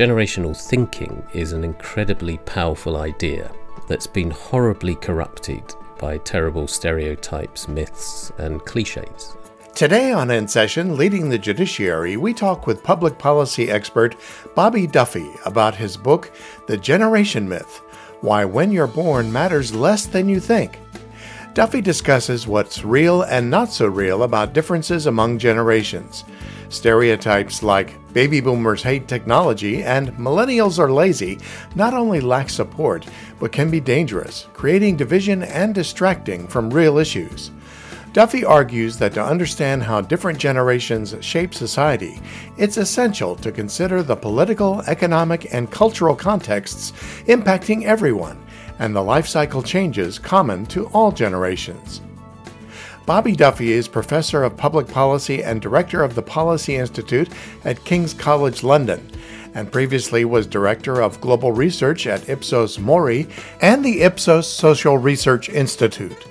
generational 0.00 0.56
thinking 0.56 1.22
is 1.34 1.52
an 1.52 1.62
incredibly 1.62 2.38
powerful 2.38 2.96
idea 2.96 3.52
that's 3.86 4.06
been 4.06 4.30
horribly 4.30 4.94
corrupted 4.94 5.62
by 5.98 6.16
terrible 6.16 6.66
stereotypes, 6.66 7.68
myths, 7.68 8.32
and 8.38 8.64
cliches. 8.64 9.36
Today 9.74 10.10
on 10.10 10.30
In 10.30 10.48
Session, 10.48 10.96
Leading 10.96 11.28
the 11.28 11.36
Judiciary, 11.36 12.16
we 12.16 12.32
talk 12.32 12.66
with 12.66 12.82
public 12.82 13.18
policy 13.18 13.70
expert 13.70 14.16
Bobby 14.54 14.86
Duffy 14.86 15.30
about 15.44 15.74
his 15.74 15.98
book, 15.98 16.32
The 16.66 16.78
Generation 16.78 17.46
Myth 17.46 17.82
Why 18.22 18.46
When 18.46 18.72
You're 18.72 18.86
Born 18.86 19.30
Matters 19.30 19.74
Less 19.74 20.06
Than 20.06 20.30
You 20.30 20.40
Think. 20.40 20.78
Duffy 21.52 21.80
discusses 21.80 22.46
what's 22.46 22.84
real 22.84 23.22
and 23.22 23.50
not 23.50 23.72
so 23.72 23.86
real 23.86 24.22
about 24.22 24.52
differences 24.52 25.06
among 25.06 25.36
generations. 25.36 26.22
Stereotypes 26.68 27.64
like 27.64 27.96
baby 28.12 28.40
boomers 28.40 28.84
hate 28.84 29.08
technology 29.08 29.82
and 29.82 30.12
millennials 30.12 30.78
are 30.78 30.92
lazy 30.92 31.40
not 31.74 31.92
only 31.92 32.20
lack 32.20 32.48
support, 32.48 33.04
but 33.40 33.50
can 33.50 33.68
be 33.68 33.80
dangerous, 33.80 34.46
creating 34.52 34.96
division 34.96 35.42
and 35.42 35.74
distracting 35.74 36.46
from 36.46 36.70
real 36.70 36.98
issues. 36.98 37.50
Duffy 38.12 38.44
argues 38.44 38.96
that 38.98 39.14
to 39.14 39.24
understand 39.24 39.82
how 39.82 40.00
different 40.00 40.38
generations 40.38 41.16
shape 41.20 41.52
society, 41.52 42.20
it's 42.58 42.76
essential 42.76 43.34
to 43.36 43.50
consider 43.50 44.04
the 44.04 44.16
political, 44.16 44.82
economic, 44.82 45.52
and 45.52 45.70
cultural 45.70 46.14
contexts 46.14 46.92
impacting 47.26 47.84
everyone 47.84 48.40
and 48.80 48.96
the 48.96 49.02
life 49.02 49.28
cycle 49.28 49.62
changes 49.62 50.18
common 50.18 50.66
to 50.66 50.86
all 50.86 51.12
generations. 51.12 52.00
Bobby 53.06 53.36
Duffy 53.36 53.72
is 53.72 53.86
Professor 53.86 54.42
of 54.42 54.56
Public 54.56 54.88
Policy 54.88 55.44
and 55.44 55.60
Director 55.60 56.02
of 56.02 56.14
the 56.14 56.22
Policy 56.22 56.76
Institute 56.76 57.28
at 57.64 57.84
King's 57.84 58.14
College 58.14 58.62
London, 58.62 59.10
and 59.54 59.70
previously 59.70 60.24
was 60.24 60.46
Director 60.46 61.00
of 61.00 61.20
Global 61.20 61.52
Research 61.52 62.06
at 62.06 62.28
Ipsos 62.28 62.78
Mori 62.78 63.28
and 63.60 63.84
the 63.84 64.02
Ipsos 64.02 64.46
Social 64.46 64.96
Research 64.96 65.48
Institute. 65.48 66.26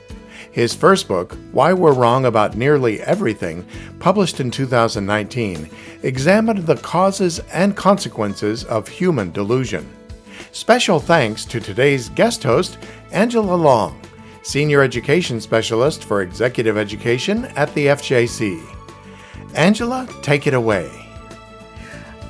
His 0.52 0.74
first 0.74 1.08
book, 1.08 1.38
Why 1.52 1.74
We're 1.74 1.94
Wrong 1.94 2.26
About 2.26 2.58
Nearly 2.58 3.02
Everything, 3.02 3.66
published 4.00 4.40
in 4.40 4.50
2019, 4.50 5.70
examined 6.02 6.66
the 6.66 6.78
causes 6.78 7.40
and 7.52 7.76
consequences 7.76 8.64
of 8.64 8.88
human 8.88 9.32
delusion. 9.32 9.88
Special 10.52 11.00
thanks 11.00 11.46
to 11.46 11.60
today's 11.60 12.10
guest 12.10 12.42
host, 12.42 12.80
Angela 13.12 13.56
Long, 13.56 14.00
Senior 14.42 14.82
Education 14.82 15.40
Specialist 15.40 16.04
for 16.04 16.24
Executive 16.24 16.76
Education 16.76 17.46
at 17.56 17.72
the 17.76 17.88
FJC. 17.88 18.60
Angela, 19.54 20.08
take 20.24 20.48
it 20.48 20.56
away. 20.56 20.90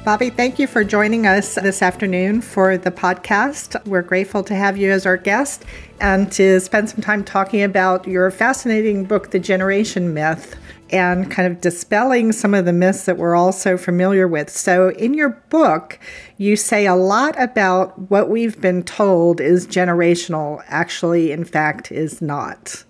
Bobby, 0.03 0.29
thank 0.29 0.59
you 0.59 0.67
for 0.67 0.83
joining 0.83 1.27
us 1.27 1.55
this 1.55 1.81
afternoon 1.81 2.41
for 2.41 2.77
the 2.77 2.91
podcast. 2.91 3.85
We're 3.85 4.01
grateful 4.01 4.43
to 4.43 4.55
have 4.55 4.77
you 4.77 4.91
as 4.91 5.05
our 5.05 5.17
guest 5.17 5.63
and 6.01 6.31
to 6.33 6.59
spend 6.59 6.89
some 6.89 7.01
time 7.01 7.23
talking 7.23 7.63
about 7.63 8.07
your 8.07 8.31
fascinating 8.31 9.05
book, 9.05 9.31
The 9.31 9.39
Generation 9.39 10.13
Myth 10.13 10.55
and 10.91 11.29
kind 11.29 11.51
of 11.51 11.61
dispelling 11.61 12.31
some 12.31 12.53
of 12.53 12.65
the 12.65 12.73
myths 12.73 13.05
that 13.05 13.17
we're 13.17 13.35
all 13.35 13.51
so 13.51 13.77
familiar 13.77 14.27
with. 14.27 14.49
So, 14.49 14.89
in 14.91 15.13
your 15.13 15.29
book, 15.49 15.99
you 16.37 16.55
say 16.55 16.85
a 16.85 16.95
lot 16.95 17.39
about 17.41 18.09
what 18.09 18.29
we've 18.29 18.59
been 18.59 18.83
told 18.83 19.41
is 19.41 19.67
generational, 19.67 20.63
actually, 20.67 21.31
in 21.31 21.45
fact, 21.45 21.91
is 21.91 22.21
not. 22.21 22.83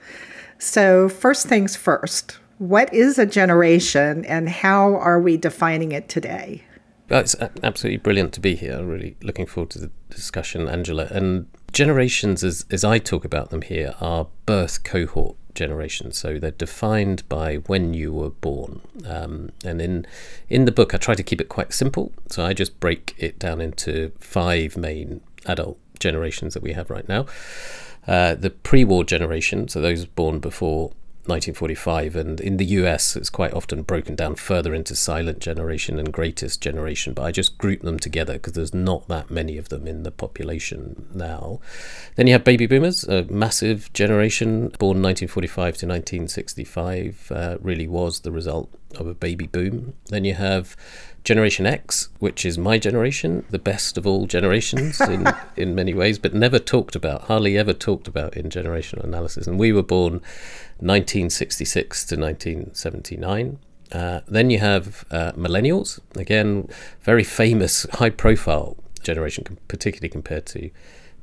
So, 0.58 1.10
first 1.10 1.48
things 1.48 1.76
first, 1.76 2.38
what 2.58 2.94
is 2.94 3.18
a 3.18 3.26
generation 3.26 4.26
and 4.26 4.50
how 4.50 4.96
are 4.96 5.20
we 5.20 5.38
defining 5.38 5.92
it 5.92 6.10
today? 6.10 6.64
It's 7.10 7.36
absolutely 7.64 7.98
brilliant 7.98 8.34
to 8.34 8.40
be 8.40 8.56
here. 8.56 8.84
Really 8.84 9.18
looking 9.24 9.46
forward 9.46 9.72
to 9.72 9.80
the 9.80 9.92
discussion, 10.10 10.68
Angela. 10.68 11.08
And 11.10 11.48
generations, 11.72 12.44
as, 12.44 12.66
as 12.70 12.84
I 12.84 13.00
talk 13.00 13.26
about 13.26 13.50
them 13.50 13.62
here, 13.62 13.96
are 14.00 14.28
birth 14.46 14.84
cohort 14.84 15.36
generation. 15.60 16.12
So 16.12 16.40
they're 16.40 16.64
defined 16.68 17.20
by 17.30 17.58
when 17.72 17.94
you 17.94 18.12
were 18.14 18.32
born. 18.32 18.82
Um, 19.06 19.52
and 19.64 19.82
in 19.82 20.06
in 20.50 20.66
the 20.66 20.72
book, 20.72 20.94
I 20.94 20.98
try 20.98 21.16
to 21.16 21.24
keep 21.30 21.42
it 21.42 21.50
quite 21.50 21.72
simple. 21.74 22.12
So 22.34 22.46
I 22.50 22.54
just 22.54 22.80
break 22.80 23.14
it 23.18 23.38
down 23.38 23.62
into 23.62 24.12
five 24.20 24.78
main 24.78 25.22
adult 25.46 25.78
generations 26.00 26.54
that 26.54 26.64
we 26.64 26.74
have 26.74 26.90
right 26.90 27.08
now. 27.08 27.26
Uh, 28.08 28.34
the 28.34 28.50
pre-war 28.50 29.04
generation, 29.04 29.68
so 29.68 29.82
those 29.82 30.06
born 30.06 30.40
before 30.40 30.92
1945, 31.30 32.16
and 32.16 32.42
in 32.42 32.58
the 32.58 32.66
US, 32.66 33.16
it's 33.16 33.30
quite 33.30 33.54
often 33.54 33.84
broken 33.84 34.16
down 34.16 34.36
further 34.36 34.74
into 34.74 34.96
silent 34.96 35.40
generation 35.40 36.00
and 36.00 36.12
greatest 36.12 36.62
generation. 36.62 37.14
But 37.14 37.24
I 37.24 37.32
just 37.32 37.58
group 37.58 37.82
them 37.82 38.00
together 38.00 38.34
because 38.34 38.54
there's 38.54 38.74
not 38.74 39.08
that 39.08 39.30
many 39.30 39.58
of 39.58 39.70
them 39.70 39.88
in 39.88 40.04
the 40.04 40.12
population 40.12 41.08
now. 41.14 41.60
Then 42.16 42.28
you 42.28 42.34
have 42.34 42.44
baby 42.44 42.66
boomers, 42.66 43.04
a 43.06 43.24
massive 43.26 43.92
generation 43.94 44.70
born 44.80 45.02
1945 45.02 45.78
to 45.78 45.88
1965, 45.88 47.32
uh, 47.34 47.58
really 47.62 47.88
was 47.88 48.22
the 48.22 48.32
result 48.32 48.70
of 48.98 49.08
a 49.08 49.14
baby 49.14 49.48
boom. 49.48 49.94
Then 50.08 50.26
you 50.26 50.34
have 50.34 50.76
Generation 51.24 51.66
X, 51.66 52.10
which 52.20 52.46
is 52.46 52.58
my 52.58 52.78
generation, 52.78 53.46
the 53.50 53.60
best 53.60 53.98
of 53.98 54.08
all 54.08 54.26
generations 54.26 55.00
in, 55.16 55.28
in 55.56 55.76
many 55.76 55.94
ways, 55.94 56.18
but 56.18 56.34
never 56.34 56.60
talked 56.60 56.96
about, 56.96 57.24
hardly 57.24 57.58
ever 57.58 57.74
talked 57.74 58.08
about 58.08 58.36
in 58.36 58.50
generational 58.50 59.04
analysis. 59.04 59.46
And 59.48 59.60
we 59.60 59.72
were 59.72 59.84
born 59.84 60.14
1966 60.80 62.06
to 62.06 62.16
1979. 62.16 63.60
Uh, 63.92 64.22
then 64.28 64.50
you 64.50 64.60
have 64.60 65.06
uh, 65.12 65.32
millennials, 65.34 66.00
again, 66.16 66.70
very 67.02 67.24
famous, 67.24 67.86
high 67.94 68.10
profile 68.10 68.78
generation, 69.02 69.58
particularly 69.68 70.10
compared 70.10 70.46
to 70.46 70.70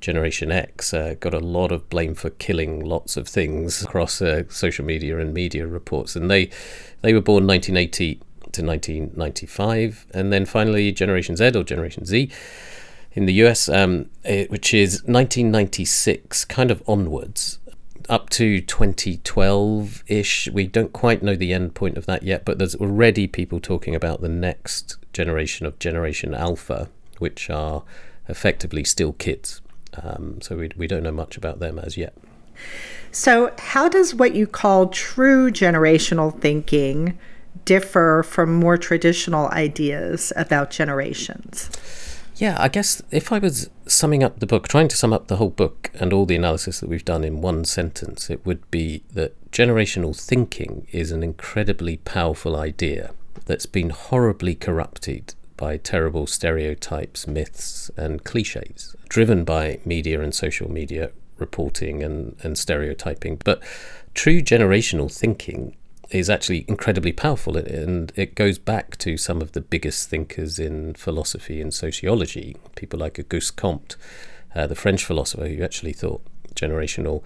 Generation 0.01 0.53
X. 0.53 0.93
Uh, 0.93 1.15
got 1.19 1.33
a 1.33 1.39
lot 1.39 1.73
of 1.73 1.89
blame 1.89 2.15
for 2.15 2.31
killing 2.31 2.85
lots 2.85 3.17
of 3.17 3.27
things 3.29 3.83
across 3.83 4.21
uh, 4.21 4.43
social 4.49 4.85
media 4.85 5.19
and 5.19 5.33
media 5.33 5.67
reports. 5.67 6.17
And 6.17 6.31
they, 6.31 6.51
they 7.03 7.15
were 7.15 7.21
born 7.21 7.47
1980 7.47 8.21
to 8.57 8.65
1995. 8.65 10.07
And 10.13 10.33
then 10.33 10.45
finally, 10.45 10.93
Generation 10.93 11.37
Z 11.37 11.53
or 11.55 11.63
Generation 11.63 12.05
Z 12.05 12.31
in 13.13 13.25
the 13.25 13.33
US, 13.45 13.69
um, 13.69 14.11
it, 14.25 14.51
which 14.51 14.75
is 14.75 15.03
1996, 15.05 16.45
kind 16.45 16.71
of 16.71 16.83
onwards 16.87 17.59
up 18.09 18.31
to 18.31 18.61
2012 18.61 20.05
ish. 20.07 20.49
We 20.53 20.67
don't 20.67 20.93
quite 20.93 21.23
know 21.23 21.35
the 21.35 21.53
end 21.53 21.75
point 21.75 21.97
of 21.97 22.07
that 22.07 22.23
yet, 22.23 22.45
but 22.45 22.59
there's 22.59 22.75
already 22.75 23.27
people 23.27 23.59
talking 23.59 23.95
about 23.95 24.21
the 24.21 24.29
next 24.29 24.97
generation 25.13 25.67
of 25.67 25.79
Generation 25.79 26.35
Alpha, 26.35 26.89
which 27.19 27.51
are 27.51 27.83
effectively 28.29 28.85
still 28.85 29.15
kids. 29.15 29.61
Um, 30.03 30.41
so 30.43 30.57
we, 30.57 30.71
we 30.77 30.87
don't 30.87 31.03
know 31.03 31.13
much 31.13 31.37
about 31.37 31.59
them 31.59 31.79
as 31.79 31.97
yet. 31.97 32.15
So, 33.11 33.53
how 33.59 33.89
does 33.89 34.15
what 34.15 34.35
you 34.35 34.47
call 34.47 34.89
true 34.89 35.51
generational 35.51 36.39
thinking 36.39 37.19
differ 37.65 38.23
from 38.23 38.55
more 38.55 38.77
traditional 38.77 39.49
ideas 39.49 40.33
about 40.37 40.71
generations? 40.71 41.71
Yeah, 42.37 42.57
I 42.59 42.69
guess 42.69 43.03
if 43.11 43.33
I 43.33 43.39
was 43.39 43.71
summing 43.87 44.23
up 44.23 44.41
the 44.41 44.47
book, 44.47 44.69
trying 44.69 44.89
to 44.89 44.97
sum 44.97 45.13
up 45.13 45.29
the 45.29 45.37
whole 45.37 45.51
book 45.51 45.91
and 45.95 46.13
all 46.13 46.27
the 46.27 46.37
analysis 46.37 46.81
that 46.81 46.89
we've 46.89 47.05
done 47.05 47.25
in 47.25 47.41
one 47.41 47.65
sentence, 47.65 48.29
it 48.29 48.45
would 48.45 48.71
be 48.71 49.03
that 49.15 49.51
generational 49.51 50.19
thinking 50.19 50.87
is 50.93 51.13
an 51.13 51.23
incredibly 51.23 51.97
powerful 51.99 52.55
idea 52.55 53.13
that's 53.47 53.65
been 53.65 53.91
horribly 53.91 54.55
corrupted 54.55 55.35
by 55.57 55.79
terrible 55.79 56.27
stereotypes, 56.27 57.27
myths, 57.27 57.91
and 57.97 58.25
cliches, 58.25 58.95
driven 59.09 59.43
by 59.45 59.81
media 59.87 60.21
and 60.21 60.35
social 60.35 60.71
media 60.71 61.11
reporting 61.39 62.03
and, 62.03 62.37
and 62.43 62.59
stereotyping. 62.59 63.41
But 63.45 63.63
true 64.13 64.43
generational 64.43 65.11
thinking 65.11 65.75
is 66.11 66.31
actually 66.31 66.65
incredibly 66.69 67.13
powerful 67.13 67.57
and 67.57 68.13
it 68.15 68.35
goes 68.35 68.59
back 68.59 68.97
to 68.99 69.17
some 69.17 69.43
of 69.43 69.53
the 69.53 69.61
biggest 69.61 70.09
thinkers 70.09 70.59
in 70.59 70.95
philosophy 70.95 71.61
and 71.61 71.75
sociology, 71.75 72.57
people 72.77 73.01
like 73.01 73.19
Auguste 73.19 73.57
Comte, 73.57 73.97
uh, 74.55 74.67
the 74.67 74.75
French 74.75 75.05
philosopher 75.05 75.49
who 75.49 75.63
actually 75.63 75.93
thought 75.93 76.23
generational 76.55 77.23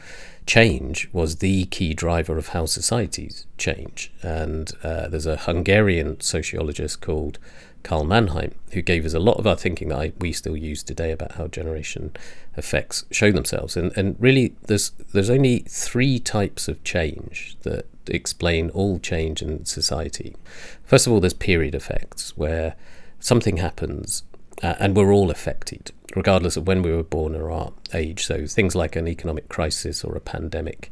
change 0.46 1.08
was 1.12 1.36
the 1.36 1.64
key 1.66 1.94
driver 1.94 2.36
of 2.36 2.48
how 2.48 2.66
societies 2.66 3.46
change. 3.56 4.12
And 4.22 4.72
uh, 4.82 5.08
there's 5.08 5.26
a 5.26 5.36
Hungarian 5.36 6.20
sociologist 6.20 7.00
called 7.00 7.38
Karl 7.82 8.04
Mannheim, 8.04 8.54
who 8.72 8.82
gave 8.82 9.04
us 9.04 9.14
a 9.14 9.18
lot 9.18 9.38
of 9.38 9.46
our 9.46 9.56
thinking 9.56 9.88
that 9.88 9.98
I, 9.98 10.12
we 10.18 10.32
still 10.32 10.56
use 10.56 10.82
today 10.82 11.12
about 11.12 11.32
how 11.32 11.46
generation 11.46 12.12
effects 12.56 13.04
show 13.10 13.32
themselves. 13.32 13.76
And, 13.76 13.96
and 13.96 14.16
really, 14.18 14.54
there's, 14.66 14.90
there's 15.12 15.30
only 15.30 15.60
three 15.60 16.18
types 16.18 16.68
of 16.68 16.82
change 16.84 17.56
that 17.62 17.86
explain 18.06 18.70
all 18.70 18.98
change 18.98 19.42
in 19.42 19.64
society. 19.64 20.36
First 20.84 21.06
of 21.06 21.12
all, 21.12 21.20
there's 21.20 21.34
period 21.34 21.74
effects, 21.74 22.36
where 22.36 22.74
something 23.18 23.58
happens 23.58 24.24
uh, 24.62 24.74
and 24.78 24.96
we're 24.96 25.12
all 25.12 25.30
affected, 25.30 25.92
regardless 26.14 26.56
of 26.56 26.66
when 26.66 26.82
we 26.82 26.92
were 26.92 27.02
born 27.02 27.34
or 27.34 27.50
our 27.50 27.72
age. 27.94 28.24
So 28.24 28.46
things 28.46 28.74
like 28.74 28.96
an 28.96 29.08
economic 29.08 29.48
crisis 29.48 30.04
or 30.04 30.16
a 30.16 30.20
pandemic, 30.20 30.90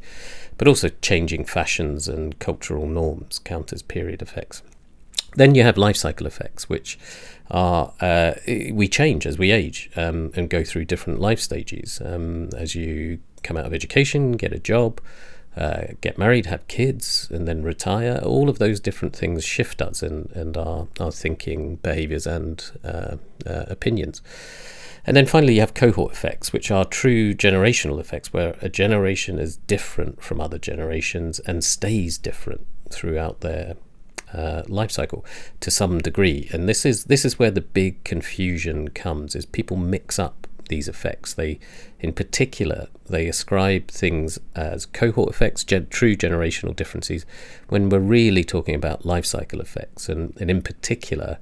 but 0.57 0.67
also 0.67 0.89
changing 1.01 1.45
fashions 1.45 2.07
and 2.07 2.37
cultural 2.39 2.87
norms 2.87 3.39
count 3.39 3.71
as 3.73 3.81
period 3.81 4.21
effects. 4.21 4.61
Then 5.35 5.55
you 5.55 5.63
have 5.63 5.77
life 5.77 5.95
cycle 5.95 6.27
effects, 6.27 6.67
which 6.67 6.97
are 7.51 7.93
uh, 7.99 8.33
we 8.71 8.87
change 8.87 9.25
as 9.25 9.37
we 9.37 9.51
age 9.51 9.89
um, 9.95 10.31
and 10.35 10.49
go 10.49 10.63
through 10.63 10.85
different 10.85 11.19
life 11.19 11.39
stages. 11.39 12.01
Um, 12.03 12.49
as 12.55 12.75
you 12.75 13.19
come 13.43 13.57
out 13.57 13.65
of 13.65 13.73
education, 13.73 14.33
get 14.33 14.53
a 14.53 14.59
job, 14.59 15.01
uh, 15.55 15.87
get 16.01 16.17
married, 16.17 16.45
have 16.45 16.67
kids, 16.67 17.27
and 17.31 17.47
then 17.47 17.63
retire. 17.63 18.19
All 18.23 18.49
of 18.49 18.59
those 18.59 18.79
different 18.79 19.15
things 19.15 19.43
shift 19.43 19.81
us 19.81 20.03
and, 20.03 20.29
and 20.31 20.55
our, 20.57 20.87
our 20.99 21.11
thinking, 21.11 21.77
behaviors, 21.77 22.27
and 22.27 22.63
uh, 22.83 23.17
uh, 23.45 23.65
opinions. 23.67 24.21
And 25.05 25.17
then 25.17 25.25
finally, 25.25 25.55
you 25.55 25.61
have 25.61 25.73
cohort 25.73 26.11
effects, 26.11 26.53
which 26.53 26.69
are 26.69 26.85
true 26.85 27.33
generational 27.33 27.99
effects, 27.99 28.31
where 28.31 28.55
a 28.61 28.69
generation 28.69 29.39
is 29.39 29.57
different 29.57 30.21
from 30.21 30.39
other 30.39 30.59
generations 30.59 31.39
and 31.39 31.63
stays 31.63 32.17
different 32.17 32.67
throughout 32.89 33.41
their 33.41 33.75
uh, 34.33 34.63
life 34.67 34.91
cycle 34.91 35.25
to 35.59 35.71
some 35.71 35.99
degree. 35.99 36.49
And 36.51 36.67
this 36.67 36.85
is 36.85 37.05
this 37.05 37.25
is 37.25 37.39
where 37.39 37.51
the 37.51 37.61
big 37.61 38.03
confusion 38.03 38.89
comes: 38.89 39.35
is 39.35 39.45
people 39.45 39.77
mix 39.77 40.19
up 40.19 40.47
these 40.69 40.87
effects. 40.87 41.33
They, 41.33 41.59
in 41.99 42.13
particular, 42.13 42.87
they 43.07 43.27
ascribe 43.27 43.89
things 43.89 44.39
as 44.55 44.85
cohort 44.85 45.29
effects, 45.29 45.63
gen- 45.63 45.87
true 45.87 46.15
generational 46.15 46.75
differences, 46.75 47.25
when 47.67 47.89
we're 47.89 47.99
really 47.99 48.43
talking 48.43 48.75
about 48.75 49.05
life 49.05 49.25
cycle 49.25 49.59
effects. 49.59 50.07
And, 50.07 50.33
and 50.39 50.49
in 50.49 50.61
particular, 50.61 51.39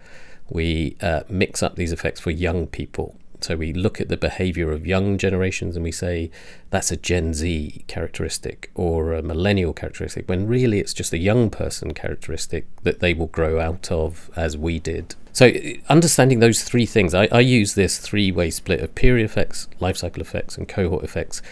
we 0.49 0.97
uh, 1.01 1.23
mix 1.29 1.61
up 1.61 1.75
these 1.75 1.91
effects 1.91 2.19
for 2.19 2.31
young 2.31 2.67
people. 2.67 3.15
So 3.41 3.55
we 3.55 3.73
look 3.73 4.01
at 4.01 4.09
the 4.09 4.17
behavior 4.17 4.71
of 4.71 4.87
young 4.87 5.17
generations 5.17 5.75
and 5.75 5.83
we 5.83 5.91
say 5.91 6.31
that's 6.69 6.91
a 6.91 6.97
Gen 6.97 7.33
Z 7.33 7.83
characteristic 7.87 8.71
or 8.75 9.13
a 9.13 9.21
millennial 9.21 9.73
characteristic, 9.73 10.27
when 10.27 10.47
really 10.47 10.79
it's 10.79 10.93
just 10.93 11.13
a 11.13 11.17
young 11.17 11.49
person 11.49 11.93
characteristic 11.93 12.65
that 12.83 12.99
they 12.99 13.13
will 13.13 13.27
grow 13.27 13.59
out 13.59 13.91
of 13.91 14.31
as 14.35 14.57
we 14.57 14.79
did 14.79 15.15
so, 15.37 15.49
uh, 15.49 15.73
understanding 15.87 16.39
those 16.39 16.63
three 16.63 16.87
things, 16.87 17.13
I, 17.13 17.27
I 17.31 17.41
use 17.41 17.75
this 17.75 17.99
three 17.99 18.31
way 18.31 18.49
split 18.49 18.79
of 18.79 18.95
period 18.95 19.23
effects, 19.23 19.67
life 19.79 19.95
cycle 19.95 20.19
effects, 20.19 20.57
and 20.57 20.67
cohort 20.67 21.03
effects 21.03 21.43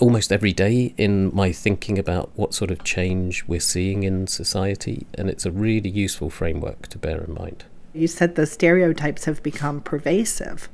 almost 0.00 0.32
every 0.32 0.52
day 0.52 0.92
in 0.98 1.32
my 1.32 1.52
thinking 1.52 2.00
about 2.00 2.32
what 2.34 2.52
sort 2.52 2.72
of 2.72 2.82
change 2.82 3.44
we're 3.46 3.60
seeing 3.60 4.02
in 4.02 4.26
society. 4.26 5.06
And 5.14 5.30
it's 5.30 5.46
a 5.46 5.52
really 5.52 5.88
useful 5.88 6.30
framework 6.30 6.88
to 6.88 6.98
bear 6.98 7.22
in 7.22 7.32
mind. 7.32 7.64
You 7.96 8.06
said 8.06 8.34
the 8.34 8.46
stereotypes 8.46 9.24
have 9.24 9.42
become 9.42 9.80
pervasive. 9.80 10.68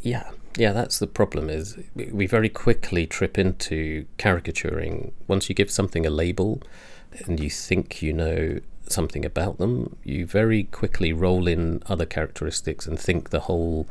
Yeah. 0.00 0.30
Yeah, 0.56 0.72
that's 0.72 0.98
the 0.98 1.06
problem 1.06 1.48
is 1.48 1.78
we 1.94 2.26
very 2.26 2.48
quickly 2.48 3.06
trip 3.06 3.38
into 3.38 4.06
caricaturing. 4.18 5.12
Once 5.28 5.48
you 5.48 5.54
give 5.54 5.70
something 5.70 6.04
a 6.04 6.10
label 6.10 6.60
and 7.26 7.38
you 7.38 7.48
think 7.48 8.02
you 8.02 8.12
know 8.12 8.58
something 8.88 9.24
about 9.24 9.58
them, 9.58 9.96
you 10.02 10.26
very 10.26 10.64
quickly 10.64 11.12
roll 11.12 11.46
in 11.46 11.82
other 11.86 12.04
characteristics 12.04 12.86
and 12.86 12.98
think 12.98 13.30
the 13.30 13.40
whole 13.40 13.86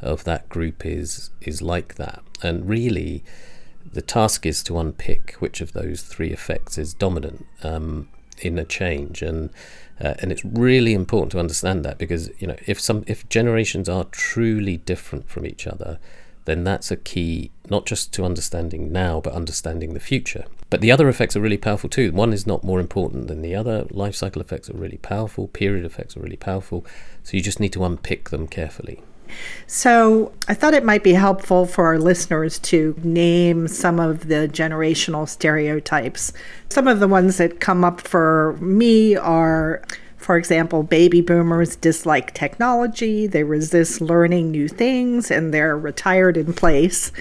of 0.00 0.24
that 0.24 0.48
group 0.48 0.86
is 0.86 1.30
is 1.40 1.60
like 1.60 1.96
that. 1.96 2.22
And 2.42 2.68
really, 2.68 3.24
the 3.92 4.02
task 4.02 4.46
is 4.46 4.62
to 4.64 4.78
unpick 4.78 5.34
which 5.40 5.60
of 5.60 5.72
those 5.72 6.02
three 6.02 6.30
effects 6.30 6.78
is 6.78 6.94
dominant 6.94 7.44
um, 7.62 8.08
in 8.40 8.58
a 8.58 8.64
change, 8.64 9.22
and 9.22 9.50
uh, 10.00 10.14
and 10.18 10.32
it's 10.32 10.44
really 10.44 10.92
important 10.92 11.32
to 11.32 11.38
understand 11.38 11.84
that 11.84 11.98
because 11.98 12.30
you 12.38 12.46
know 12.46 12.56
if 12.66 12.80
some 12.80 13.04
if 13.06 13.28
generations 13.28 13.88
are 13.88 14.04
truly 14.04 14.78
different 14.78 15.28
from 15.28 15.46
each 15.46 15.66
other, 15.66 15.98
then 16.44 16.64
that's 16.64 16.90
a 16.90 16.96
key 16.96 17.50
not 17.70 17.86
just 17.86 18.12
to 18.12 18.24
understanding 18.24 18.92
now, 18.92 19.20
but 19.20 19.32
understanding 19.32 19.94
the 19.94 20.00
future. 20.00 20.44
But 20.70 20.80
the 20.80 20.90
other 20.90 21.08
effects 21.08 21.36
are 21.36 21.40
really 21.40 21.56
powerful 21.56 21.88
too. 21.88 22.12
One 22.12 22.32
is 22.32 22.46
not 22.46 22.64
more 22.64 22.80
important 22.80 23.28
than 23.28 23.42
the 23.42 23.54
other. 23.54 23.86
Life 23.90 24.14
cycle 24.14 24.42
effects 24.42 24.68
are 24.68 24.76
really 24.76 24.98
powerful, 24.98 25.48
period 25.48 25.84
effects 25.84 26.16
are 26.16 26.20
really 26.20 26.36
powerful. 26.36 26.84
So 27.22 27.36
you 27.36 27.42
just 27.42 27.60
need 27.60 27.72
to 27.74 27.84
unpick 27.84 28.30
them 28.30 28.48
carefully. 28.48 29.02
So, 29.66 30.32
I 30.48 30.54
thought 30.54 30.74
it 30.74 30.84
might 30.84 31.02
be 31.02 31.14
helpful 31.14 31.66
for 31.66 31.86
our 31.86 31.98
listeners 31.98 32.58
to 32.60 32.94
name 33.02 33.68
some 33.68 33.98
of 33.98 34.28
the 34.28 34.48
generational 34.48 35.28
stereotypes. 35.28 36.32
Some 36.68 36.88
of 36.88 37.00
the 37.00 37.08
ones 37.08 37.38
that 37.38 37.60
come 37.60 37.84
up 37.84 38.00
for 38.00 38.56
me 38.60 39.16
are 39.16 39.82
for 40.24 40.38
example, 40.38 40.82
baby 40.82 41.20
boomers 41.20 41.76
dislike 41.76 42.32
technology, 42.32 43.26
they 43.26 43.44
resist 43.44 44.00
learning 44.00 44.50
new 44.50 44.68
things, 44.68 45.30
and 45.30 45.52
they're 45.52 45.76
retired 45.76 46.38
in 46.38 46.54
place. 46.54 47.12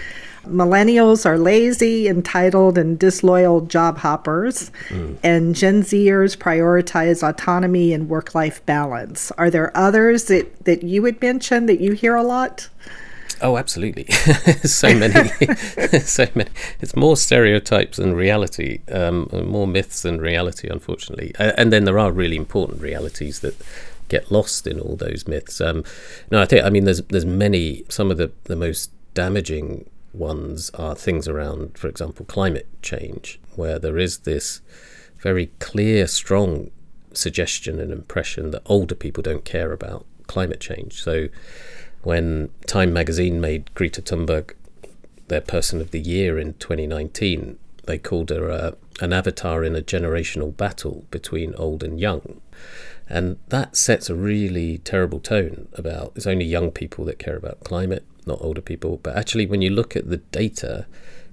Millennials 0.45 1.25
are 1.25 1.37
lazy, 1.37 2.07
entitled, 2.07 2.77
and 2.77 2.99
disloyal 2.99 3.61
job 3.61 3.97
hoppers. 3.97 4.71
Mm. 4.89 5.17
And 5.23 5.55
Gen 5.55 5.83
Zers 5.83 6.37
prioritize 6.37 7.27
autonomy 7.27 7.93
and 7.93 8.09
work 8.09 8.35
life 8.35 8.65
balance. 8.65 9.31
Are 9.31 9.49
there 9.49 9.75
others 9.75 10.25
that, 10.25 10.65
that 10.65 10.83
you 10.83 11.01
would 11.01 11.21
mention 11.21 11.65
that 11.67 11.79
you 11.79 11.93
hear 11.93 12.15
a 12.15 12.23
lot? 12.23 12.69
Oh, 13.41 13.57
absolutely. 13.57 14.05
so 14.63 14.93
many, 14.95 15.29
so 15.99 16.27
many. 16.35 16.49
It's 16.79 16.95
more 16.95 17.17
stereotypes 17.17 17.97
than 17.97 18.13
reality, 18.13 18.79
um, 18.91 19.29
more 19.31 19.67
myths 19.67 20.01
than 20.01 20.19
reality, 20.19 20.67
unfortunately. 20.69 21.33
Uh, 21.37 21.51
and 21.57 21.71
then 21.71 21.85
there 21.85 21.99
are 21.99 22.11
really 22.11 22.37
important 22.37 22.81
realities 22.81 23.41
that 23.41 23.55
get 24.07 24.31
lost 24.31 24.67
in 24.67 24.79
all 24.79 24.95
those 24.95 25.27
myths. 25.27 25.59
Um, 25.59 25.83
no, 26.31 26.41
I 26.41 26.45
think 26.45 26.63
I 26.65 26.69
mean 26.69 26.85
there's 26.85 27.01
there's 27.03 27.25
many. 27.25 27.83
Some 27.89 28.11
of 28.11 28.17
the 28.17 28.31
the 28.45 28.55
most 28.55 28.91
damaging 29.13 29.89
ones 30.13 30.69
are 30.71 30.95
things 30.95 31.27
around, 31.27 31.77
for 31.77 31.87
example, 31.87 32.25
climate 32.25 32.67
change, 32.81 33.39
where 33.55 33.79
there 33.79 33.97
is 33.97 34.19
this 34.19 34.61
very 35.17 35.47
clear, 35.59 36.07
strong 36.07 36.71
suggestion 37.13 37.79
and 37.79 37.91
impression 37.91 38.51
that 38.51 38.61
older 38.65 38.95
people 38.95 39.23
don't 39.23 39.45
care 39.45 39.71
about 39.71 40.05
climate 40.27 40.59
change. 40.59 41.01
So 41.01 41.27
when 42.03 42.49
Time 42.67 42.93
magazine 42.93 43.39
made 43.39 43.73
Greta 43.73 44.01
Thunberg 44.01 44.53
their 45.27 45.41
person 45.41 45.79
of 45.79 45.91
the 45.91 45.99
year 45.99 46.37
in 46.37 46.53
2019, 46.55 47.57
they 47.85 47.97
called 47.97 48.29
her 48.29 48.75
an 49.01 49.13
avatar 49.13 49.63
in 49.63 49.75
a 49.75 49.81
generational 49.81 50.55
battle 50.55 51.05
between 51.11 51.55
old 51.55 51.83
and 51.83 51.99
young. 51.99 52.41
And 53.09 53.37
that 53.49 53.75
sets 53.75 54.09
a 54.09 54.15
really 54.15 54.77
terrible 54.79 55.19
tone 55.19 55.67
about 55.73 56.13
it's 56.15 56.27
only 56.27 56.45
young 56.45 56.71
people 56.71 57.05
that 57.05 57.19
care 57.19 57.35
about 57.35 57.63
climate, 57.63 58.05
not 58.27 58.41
older 58.41 58.61
people. 58.61 58.99
But 59.03 59.15
actually, 59.15 59.45
when 59.45 59.61
you 59.61 59.69
look 59.69 59.95
at 59.95 60.09
the 60.09 60.17
data 60.17 60.85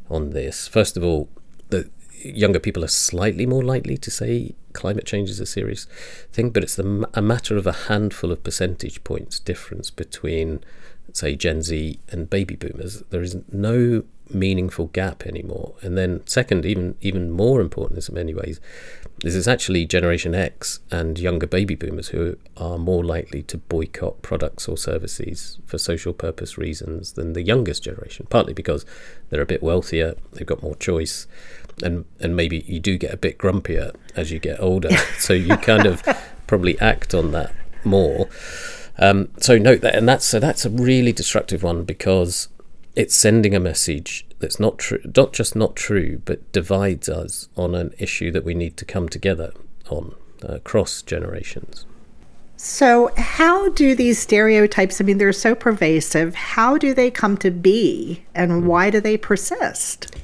on 0.08 0.30
this, 0.30 0.68
first 0.68 0.96
of 0.96 1.04
all, 1.04 1.28
the 1.68 1.88
younger 2.22 2.58
people 2.58 2.84
are 2.84 2.88
slightly 2.88 3.46
more 3.46 3.62
likely 3.62 3.96
to 3.96 4.10
say 4.10 4.54
climate 4.72 5.06
change 5.06 5.30
is 5.30 5.40
a 5.40 5.46
serious 5.46 5.86
thing, 6.32 6.50
but 6.50 6.62
it's 6.62 6.76
the, 6.76 7.08
a 7.14 7.22
matter 7.22 7.56
of 7.56 7.66
a 7.66 7.72
handful 7.72 8.30
of 8.30 8.44
percentage 8.44 9.02
points 9.04 9.38
difference 9.38 9.90
between, 9.90 10.62
say, 11.12 11.34
Gen 11.34 11.62
Z 11.62 11.98
and 12.10 12.30
baby 12.30 12.56
boomers. 12.56 13.02
There 13.10 13.22
is 13.22 13.36
no 13.50 14.04
meaningful 14.32 14.86
gap 14.88 15.26
anymore. 15.26 15.74
And 15.82 15.96
then, 15.96 16.26
second, 16.26 16.64
even 16.64 16.96
even 17.00 17.30
more 17.30 17.60
important 17.60 18.08
in 18.08 18.14
many 18.14 18.34
ways, 18.34 18.60
is 19.24 19.36
it's 19.36 19.48
actually 19.48 19.84
Generation 19.86 20.34
X 20.34 20.80
and 20.90 21.18
younger 21.18 21.46
baby 21.46 21.74
boomers 21.74 22.08
who 22.08 22.36
are 22.56 22.78
more 22.78 23.04
likely 23.04 23.42
to 23.44 23.58
boycott 23.58 24.22
products 24.22 24.66
or 24.66 24.76
services 24.76 25.58
for 25.66 25.78
social 25.78 26.12
purpose 26.12 26.56
reasons 26.56 27.12
than 27.12 27.34
the 27.34 27.42
youngest 27.42 27.82
generation, 27.82 28.26
partly 28.30 28.54
because 28.54 28.86
they're 29.28 29.42
a 29.42 29.46
bit 29.46 29.62
wealthier, 29.62 30.14
they've 30.32 30.46
got 30.46 30.62
more 30.62 30.76
choice, 30.76 31.26
and, 31.82 32.04
and 32.18 32.34
maybe 32.34 32.64
you 32.66 32.80
do 32.80 32.96
get 32.96 33.12
a 33.12 33.16
bit 33.16 33.38
grumpier 33.38 33.94
as 34.16 34.30
you 34.30 34.38
get 34.38 34.60
older. 34.60 34.90
so 35.18 35.34
you 35.34 35.56
kind 35.58 35.86
of 35.86 36.02
probably 36.46 36.78
act 36.80 37.14
on 37.14 37.32
that 37.32 37.52
more. 37.84 38.28
Um, 38.98 39.28
so 39.38 39.58
note 39.58 39.80
that, 39.82 39.94
and 39.94 40.08
that's 40.08 40.26
so 40.26 40.38
that's 40.38 40.64
a 40.64 40.70
really 40.70 41.12
destructive 41.12 41.62
one 41.62 41.84
because 41.84 42.48
it's 43.00 43.16
sending 43.16 43.54
a 43.54 43.60
message 43.60 44.26
that's 44.40 44.60
not 44.60 44.76
true, 44.76 45.00
not 45.16 45.32
just 45.32 45.56
not 45.56 45.74
true, 45.74 46.20
but 46.26 46.52
divides 46.52 47.08
us 47.08 47.48
on 47.56 47.74
an 47.74 47.94
issue 47.98 48.30
that 48.30 48.44
we 48.44 48.52
need 48.52 48.76
to 48.76 48.84
come 48.84 49.08
together 49.08 49.54
on 49.88 50.14
uh, 50.46 50.56
across 50.56 51.00
generations. 51.00 51.86
So, 52.58 53.10
how 53.16 53.70
do 53.70 53.94
these 53.94 54.18
stereotypes, 54.18 55.00
I 55.00 55.04
mean, 55.04 55.16
they're 55.16 55.32
so 55.32 55.54
pervasive, 55.54 56.34
how 56.34 56.76
do 56.76 56.92
they 56.92 57.10
come 57.10 57.38
to 57.38 57.50
be 57.50 58.22
and 58.34 58.52
hmm. 58.52 58.66
why 58.66 58.90
do 58.90 59.00
they 59.00 59.16
persist? 59.16 60.14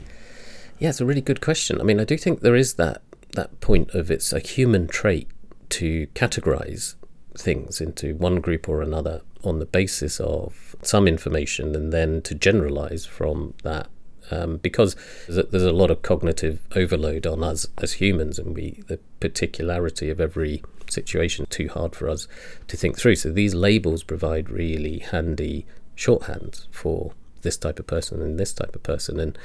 Yeah, 0.79 0.91
it's 0.91 1.01
a 1.01 1.07
really 1.07 1.23
good 1.23 1.41
question. 1.41 1.81
I 1.81 1.85
mean, 1.85 1.99
I 1.99 2.05
do 2.05 2.19
think 2.19 2.41
there 2.41 2.55
is 2.55 2.75
that, 2.75 3.01
that 3.33 3.59
point 3.63 3.89
of 3.95 4.11
it's 4.11 4.35
a 4.35 4.39
human 4.39 4.87
trait 4.87 5.29
to 5.71 6.09
categorize 6.09 6.95
things 7.39 7.81
into 7.81 8.15
one 8.17 8.41
group 8.41 8.69
or 8.69 8.83
another 8.83 9.23
on 9.45 9.59
the 9.59 9.67
basis 9.67 10.19
of 10.21 10.75
some 10.83 11.07
information 11.07 11.75
and 11.75 11.93
then 11.93 12.23
to 12.23 12.35
generalize 12.35 13.07
from 13.07 13.55
that 13.63 13.89
um, 14.31 14.57
because 14.59 14.97
there's 15.29 15.63
a 15.63 15.73
lot 15.73 15.91
of 15.91 16.03
cognitive 16.03 16.61
overload 16.75 17.27
on 17.27 17.43
us 17.43 17.67
as 17.79 17.95
humans, 17.95 18.39
and 18.39 18.55
we 18.55 18.83
the 18.89 18.99
particularity 19.21 20.11
of 20.11 20.21
every 20.21 20.63
situation 20.89 21.47
too 21.49 21.69
hard 21.69 21.95
for 21.95 22.09
us 22.09 22.29
to 22.69 22.77
think 22.77 22.99
through. 22.99 23.17
So 23.17 23.31
these 23.31 23.55
labels 23.55 24.03
provide 24.03 24.51
really 24.51 24.99
handy 24.99 25.67
shorthand 25.95 26.67
for 26.71 27.13
this 27.43 27.57
type 27.57 27.79
of 27.79 27.87
person 27.87 28.21
and 28.21 28.39
this 28.39 28.53
type 28.53 28.75
of 28.75 28.83
person, 28.83 29.21
and 29.21 29.39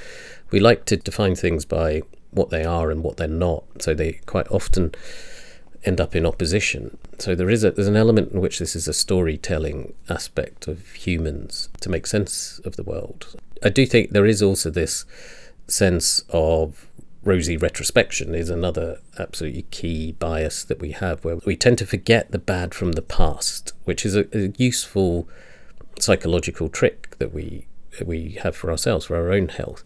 we 0.51 0.60
like 0.60 0.86
to 0.86 0.98
define 0.98 1.36
things 1.36 1.65
by 1.65 2.01
what 2.31 2.50
they 2.50 2.63
are 2.63 2.89
and 2.91 3.03
what 3.03 3.17
they're 3.17 3.27
not. 3.27 3.63
So 3.79 3.93
they 3.93 4.13
quite 4.25 4.50
often 4.50 4.95
end 5.84 6.00
up 6.00 6.16
in 6.16 6.26
opposition. 6.26 6.98
So 7.18 7.36
there 7.36 7.50
is 7.50 7.64
a, 7.64 7.72
there's 7.72 7.88
an 7.88 7.96
element 7.96 8.32
in 8.32 8.42
which 8.42 8.60
this 8.60 8.76
is 8.76 8.88
a 8.88 8.94
storytelling 8.94 9.94
aspect 10.10 10.68
of 10.68 10.92
humans 10.92 11.70
to 11.82 11.90
make 11.90 12.06
sense 12.06 12.60
of 12.66 12.76
the 12.76 12.84
world. 12.84 13.36
I 13.64 13.70
do 13.70 13.86
think 13.86 14.12
there 14.12 14.26
is 14.26 14.42
also 14.42 14.70
this 14.70 15.06
sense 15.68 16.24
of 16.30 16.88
rosy 17.24 17.56
retrospection 17.56 18.34
is 18.34 18.50
another 18.50 19.00
absolutely 19.20 19.64
key 19.64 20.14
bias 20.14 20.64
that 20.64 20.80
we 20.80 20.92
have 20.92 21.24
where 21.24 21.38
we 21.46 21.56
tend 21.56 21.78
to 21.78 21.86
forget 21.86 22.32
the 22.32 22.40
bad 22.40 22.74
from 22.74 22.94
the 22.94 23.02
past, 23.02 23.74
which 23.86 24.06
is 24.06 24.16
a, 24.16 24.26
a 24.36 24.52
useful 24.58 25.28
psychological 26.00 26.68
trick 26.70 27.16
that 27.20 27.34
we 27.34 27.68
we 28.06 28.38
have 28.42 28.56
for 28.56 28.72
ourselves 28.72 29.06
for 29.06 29.16
our 29.18 29.32
own 29.32 29.50
health. 29.50 29.84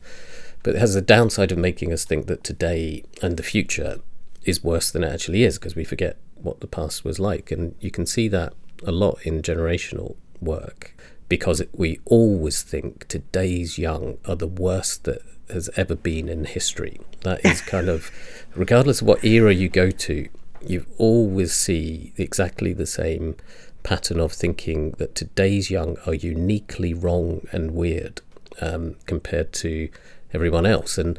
But 0.64 0.75
it 0.75 0.80
has 0.80 0.94
the 0.94 1.02
downside 1.02 1.52
of 1.52 1.58
making 1.58 1.92
us 1.92 2.06
think 2.06 2.28
that 2.28 2.44
today 2.44 3.04
and 3.22 3.36
the 3.36 3.44
future 3.44 4.00
is 4.46 4.64
worse 4.64 4.92
than 4.92 5.04
it 5.04 5.12
actually 5.12 5.44
is 5.44 5.58
because 5.58 5.75
we 5.75 5.84
forget 5.84 6.18
what 6.36 6.60
the 6.60 6.68
past 6.68 7.04
was 7.04 7.20
like. 7.20 7.52
And 7.52 7.75
you 7.80 7.92
can 7.92 8.06
see 8.06 8.28
that 8.30 8.54
a 8.86 8.92
lot 8.92 9.20
in 9.24 9.42
generational 9.42 10.16
work 10.42 10.96
because 11.28 11.60
it, 11.60 11.70
we 11.74 12.00
always 12.06 12.62
think 12.62 13.08
today's 13.08 13.78
young 13.78 14.18
are 14.25 14.36
the 14.36 14.48
worst 14.48 15.06
that 15.06 15.22
has 15.50 15.70
ever 15.75 15.96
been 15.96 16.30
in 16.30 16.46
history. 16.46 17.00
That 17.22 17.44
is 17.44 17.62
kind 17.74 17.90
of, 17.90 18.12
regardless 18.56 19.02
of 19.02 19.08
what 19.08 19.24
era 19.24 19.54
you 19.54 19.70
go 19.70 19.90
to, 19.90 20.30
you 20.62 20.86
always 20.98 21.54
see 21.54 22.14
exactly 22.18 22.74
the 22.74 22.88
same 22.88 23.36
pattern 23.84 24.20
of 24.20 24.32
thinking 24.32 24.92
that 24.98 25.14
today's 25.14 25.70
young 25.70 25.98
are 26.08 26.16
uniquely 26.16 26.94
wrong 26.94 27.48
and 27.52 27.72
weird 27.72 28.22
um, 28.62 28.96
compared 29.06 29.54
to 29.54 29.90
everyone 30.36 30.65
else. 30.65 30.98
And 30.98 31.18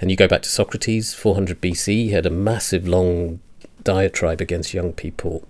and 0.00 0.10
you 0.10 0.16
go 0.16 0.28
back 0.28 0.42
to 0.42 0.48
Socrates, 0.48 1.14
400 1.14 1.60
BC, 1.60 1.86
he 1.86 2.10
had 2.10 2.26
a 2.26 2.30
massive 2.30 2.86
long 2.86 3.40
diatribe 3.82 4.40
against 4.40 4.74
young 4.74 4.92
people 4.92 5.46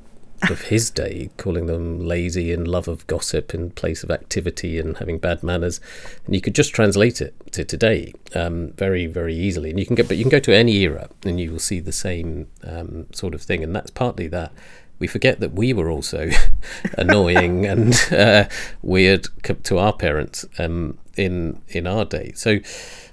of 0.48 0.62
his 0.62 0.90
day, 1.02 1.30
calling 1.36 1.66
them 1.66 1.98
lazy 2.06 2.52
and 2.52 2.68
love 2.68 2.86
of 2.86 3.06
gossip 3.06 3.54
in 3.54 3.70
place 3.70 4.04
of 4.04 4.10
activity 4.10 4.78
and 4.78 4.98
having 4.98 5.18
bad 5.18 5.42
manners. 5.42 5.80
And 6.26 6.34
you 6.34 6.40
could 6.40 6.54
just 6.54 6.74
translate 6.74 7.20
it 7.20 7.34
to 7.52 7.64
today 7.64 8.12
um, 8.34 8.72
very, 8.72 9.06
very 9.06 9.34
easily. 9.34 9.70
And 9.70 9.80
you 9.80 9.86
can 9.86 9.96
get, 9.96 10.06
but 10.06 10.16
you 10.16 10.24
can 10.24 10.30
go 10.30 10.40
to 10.40 10.54
any 10.54 10.76
era 10.76 11.08
and 11.24 11.40
you 11.40 11.50
will 11.50 11.58
see 11.58 11.80
the 11.80 11.92
same 11.92 12.46
um, 12.62 13.06
sort 13.12 13.34
of 13.34 13.42
thing. 13.42 13.64
And 13.64 13.74
that's 13.74 13.90
partly 13.90 14.28
that 14.28 14.52
we 14.98 15.06
forget 15.06 15.40
that 15.40 15.52
we 15.52 15.72
were 15.72 15.90
also 15.90 16.30
annoying 16.98 17.66
and 17.72 17.94
uh, 18.12 18.44
weird 18.82 19.28
to 19.64 19.78
our 19.78 19.92
parents 19.92 20.44
um, 20.58 20.98
in 21.16 21.60
in 21.68 21.86
our 21.86 22.04
day. 22.04 22.32
So 22.34 22.58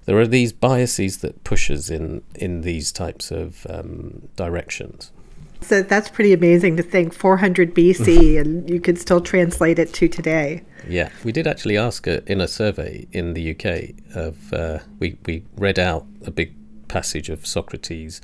there 0.06 0.18
are 0.20 0.28
these 0.28 0.54
biases 0.54 1.18
that 1.20 1.44
push 1.44 1.72
us 1.72 1.90
in 1.90 2.24
in 2.36 2.62
these 2.62 2.92
types 2.92 3.32
of 3.32 3.66
um, 3.70 4.28
directions. 4.36 5.12
So 5.62 5.82
that's 5.82 6.10
pretty 6.10 6.34
amazing 6.34 6.76
to 6.76 6.84
think 6.84 7.14
400 7.14 7.74
BC 7.74 8.38
and 8.42 8.70
you 8.70 8.82
could 8.82 9.00
still 9.00 9.22
translate 9.22 9.80
it 9.80 9.94
to 9.94 10.10
today. 10.10 10.62
Yeah, 10.88 11.10
we 11.24 11.32
did 11.32 11.48
actually 11.48 11.78
ask 11.78 12.06
a, 12.06 12.30
in 12.30 12.42
a 12.42 12.48
survey 12.50 13.08
in 13.14 13.34
the 13.34 13.52
UK 13.52 14.16
of 14.16 14.52
uh, 14.54 14.80
we 15.00 15.18
we 15.26 15.44
read 15.56 15.80
out 15.80 16.06
a 16.26 16.32
big 16.32 16.54
passage 16.88 17.30
of 17.30 17.48
Socrates 17.48 18.22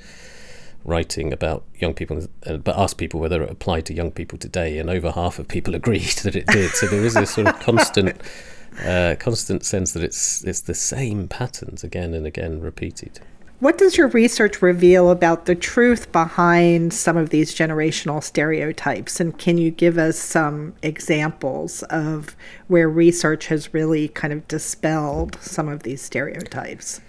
writing 0.86 1.34
about 1.34 1.66
young 1.76 1.94
people, 1.94 2.28
uh, 2.46 2.58
but 2.58 2.78
asked 2.78 2.98
people 2.98 3.20
whether 3.20 3.42
it 3.44 3.50
applied 3.50 3.86
to 3.86 3.94
young 3.94 4.12
people 4.12 4.38
today, 4.38 4.78
and 4.78 4.90
over 4.90 5.12
half 5.12 5.40
of 5.40 5.48
people 5.48 5.76
agreed 5.82 6.18
that 6.24 6.36
it 6.36 6.48
did. 6.48 6.72
So 6.72 6.88
there 6.88 7.04
is 7.04 7.16
a 7.16 7.26
sort 7.26 7.48
of 7.48 7.60
constant, 7.60 8.22
uh, 8.84 9.16
constant 9.20 9.66
sense 9.66 9.94
that 9.94 10.04
it's 10.04 10.44
it's 10.44 10.62
the 10.62 10.74
same 10.74 11.28
patterns 11.28 11.84
again 11.84 12.14
and 12.14 12.26
again 12.26 12.62
repeated. 12.62 13.20
What 13.60 13.78
does 13.78 13.98
your 13.98 14.08
research 14.08 14.62
reveal 14.62 15.12
about 15.12 15.46
the 15.46 15.56
truth 15.56 16.14
behind 16.14 16.94
some 16.94 17.18
of 17.18 17.30
these 17.30 17.54
generational 17.54 18.24
stereotypes? 18.24 19.20
And 19.20 19.38
can 19.38 19.58
you 19.58 19.70
give 19.70 19.98
us 19.98 20.18
some 20.18 20.76
examples 20.82 21.84
of 21.84 22.38
where 22.70 22.88
research 22.88 23.48
has 23.48 23.74
really 23.74 24.08
kind 24.08 24.32
of 24.32 24.48
dispelled 24.48 25.38
some 25.42 25.68
of 25.68 25.84
these 25.84 26.02
stereotypes? 26.02 27.02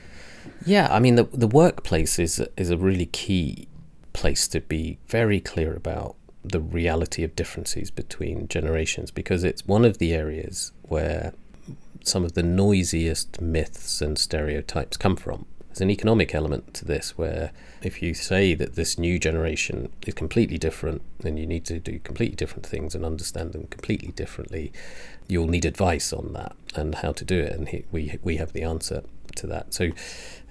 Yeah, 0.67 0.89
I 0.91 0.99
mean 0.99 1.15
the 1.15 1.25
the 1.25 1.47
workplace 1.47 2.19
is 2.19 2.43
is 2.57 2.71
a 2.71 2.77
really 2.77 3.07
key 3.07 3.69
place 4.13 4.49
to 4.49 4.61
be 4.61 4.99
very 5.07 5.41
clear 5.41 5.75
about 5.75 6.17
the 6.43 6.61
reality 6.61 7.23
of 7.23 7.37
differences 7.37 7.91
between 7.91 8.49
generations 8.49 9.11
because 9.11 9.45
it's 9.45 9.67
one 9.67 9.85
of 9.85 9.99
the 9.99 10.13
areas 10.13 10.73
where 10.83 11.33
some 12.03 12.25
of 12.25 12.35
the 12.35 12.43
noisiest 12.43 13.41
myths 13.41 14.01
and 14.01 14.19
stereotypes 14.19 14.97
come 14.97 15.17
from. 15.17 15.47
There's 15.69 15.83
an 15.83 15.91
economic 15.91 16.35
element 16.35 16.75
to 16.75 16.85
this 16.85 17.17
where 17.17 17.53
if 17.81 18.03
you 18.03 18.13
say 18.13 18.55
that 18.55 18.75
this 18.75 18.99
new 18.99 19.21
generation 19.21 19.93
is 20.05 20.15
completely 20.15 20.59
different, 20.59 21.03
then 21.21 21.37
you 21.37 21.47
need 21.47 21.65
to 21.67 21.79
do 21.79 22.01
completely 22.01 22.35
different 22.35 22.67
things 22.67 22.95
and 22.95 23.05
understand 23.05 23.53
them 23.53 23.69
completely 23.69 24.09
differently. 24.09 24.73
You'll 25.29 25.47
need 25.47 25.65
advice 25.65 26.13
on 26.13 26.33
that 26.33 26.57
and 26.75 26.97
how 26.97 27.13
to 27.13 27.25
do 27.25 27.39
it, 27.39 27.53
and 27.53 27.69
he, 27.69 27.85
we 27.93 28.19
we 28.25 28.37
have 28.39 28.53
the 28.53 28.63
answer 28.63 29.05
to 29.37 29.47
that. 29.47 29.73
So 29.73 29.91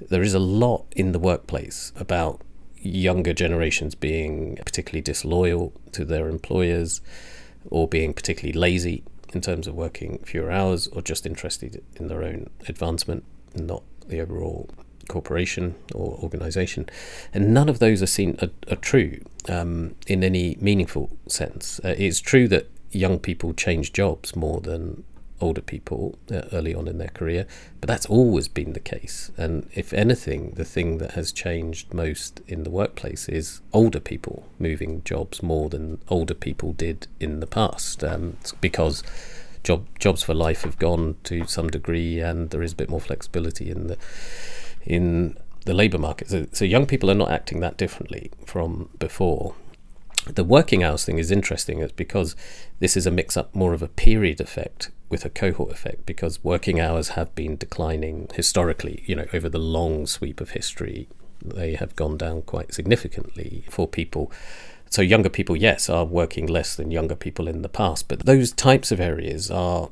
there 0.10 0.22
is 0.22 0.34
a 0.34 0.40
lot 0.40 0.86
in 0.96 1.12
the 1.12 1.20
workplace 1.20 1.92
about 1.98 2.40
younger 2.78 3.34
generations 3.34 3.96
being 3.96 4.56
particularly 4.66 5.02
disloyal 5.02 5.74
to 5.92 6.06
their 6.06 6.30
employers 6.30 7.02
or 7.70 7.90
being 7.90 8.14
particularly 8.14 8.58
lazy 8.58 9.04
in 9.34 9.42
terms 9.42 9.68
of 9.68 9.76
working 9.76 10.20
fewer 10.20 10.52
hours 10.52 10.88
or 10.88 11.02
just 11.02 11.26
interested 11.26 11.84
in 11.96 12.08
their 12.08 12.24
own 12.24 12.50
advancement, 12.68 13.24
not 13.56 13.84
the 14.08 14.20
overall 14.20 14.70
corporation 15.08 15.76
or 15.94 16.18
organization. 16.22 16.88
And 17.34 17.54
none 17.54 17.70
of 17.70 17.80
those 17.80 18.02
are 18.02 18.08
seen 18.08 18.38
are, 18.42 18.50
are 18.72 18.78
true 18.78 19.22
um, 19.48 19.96
in 20.08 20.24
any 20.24 20.58
meaningful 20.60 21.10
sense. 21.28 21.80
Uh, 21.84 21.96
it's 21.98 22.20
true 22.20 22.48
that 22.48 22.70
young 22.92 23.20
people 23.20 23.54
change 23.54 23.94
jobs 23.94 24.36
more 24.36 24.62
than 24.62 25.04
older 25.42 25.62
people 25.62 26.18
uh, 26.32 26.42
early 26.52 26.74
on 26.74 26.88
in 26.88 26.98
their 26.98 27.10
career, 27.10 27.46
but 27.80 27.88
that's 27.88 28.06
always 28.06 28.48
been 28.48 28.74
the 28.74 28.80
case. 28.80 29.32
And 29.38 29.70
if 29.74 29.94
anything, 29.94 30.52
the 30.52 30.66
thing 30.66 30.98
that 30.98 31.12
has 31.12 31.32
changed 31.32 31.94
most 31.94 32.42
in 32.48 32.64
the 32.64 32.70
workplace 32.70 33.30
is 33.30 33.62
older 33.74 34.00
people 34.00 34.48
moving 34.58 35.04
jobs 35.04 35.42
more 35.42 35.70
than 35.70 36.00
older 36.10 36.34
people 36.34 36.74
did 36.74 37.08
in 37.20 37.40
the 37.40 37.48
past, 37.48 38.04
um, 38.04 38.38
because 38.62 39.04
job 39.64 39.86
jobs 40.00 40.24
for 40.24 40.34
life 40.34 40.64
have 40.64 40.80
gone 40.80 41.16
to 41.26 41.46
some 41.46 41.70
degree, 41.70 42.20
and 42.20 42.50
there 42.50 42.64
is 42.64 42.74
a 42.74 42.78
bit 42.78 42.90
more 42.90 43.02
flexibility 43.02 43.70
in 43.70 43.88
the 43.88 43.98
in 44.86 45.38
the 45.66 45.74
labour 45.74 45.98
market. 45.98 46.30
So, 46.30 46.48
so 46.52 46.66
young 46.66 46.86
people 46.86 47.12
are 47.12 47.16
not 47.16 47.32
acting 47.32 47.60
that 47.60 47.78
differently 47.78 48.32
from 48.46 48.90
before 48.98 49.56
the 50.26 50.44
working 50.44 50.84
hours 50.84 51.06
thing 51.06 51.18
is 51.18 51.32
interesting 51.32 51.80
it's 51.80 51.94
because 51.94 52.36
this 52.80 52.98
is 52.98 53.08
a 53.08 53.12
mix 53.12 53.38
up 53.38 53.54
more 53.56 53.74
of 53.74 53.82
a 53.82 53.88
period 53.88 54.42
effect 54.42 54.92
with 55.10 55.26
a 55.26 55.30
cohort 55.30 55.72
effect 55.72 56.06
because 56.06 56.44
working 56.44 56.80
hours 56.80 57.10
have 57.10 57.34
been 57.36 57.58
declining 57.58 58.30
historically 58.34 59.04
you 59.06 59.16
know 59.16 59.26
over 59.34 59.50
the 59.50 59.60
long 59.60 60.06
sweep 60.06 60.40
of 60.40 60.52
history 60.52 61.08
they 61.44 61.76
have 61.76 61.96
gone 61.96 62.18
down 62.18 62.42
quite 62.42 62.74
significantly 62.74 63.64
for 63.70 63.88
people 63.88 64.32
so 64.90 65.02
younger 65.02 65.30
people 65.30 65.56
yes 65.56 65.90
are 65.90 66.06
working 66.06 66.46
less 66.46 66.76
than 66.76 66.92
younger 66.92 67.16
people 67.16 67.48
in 67.48 67.62
the 67.62 67.70
past 67.70 68.08
but 68.08 68.26
those 68.26 68.52
types 68.52 68.92
of 68.92 69.00
areas 69.00 69.50
are 69.50 69.90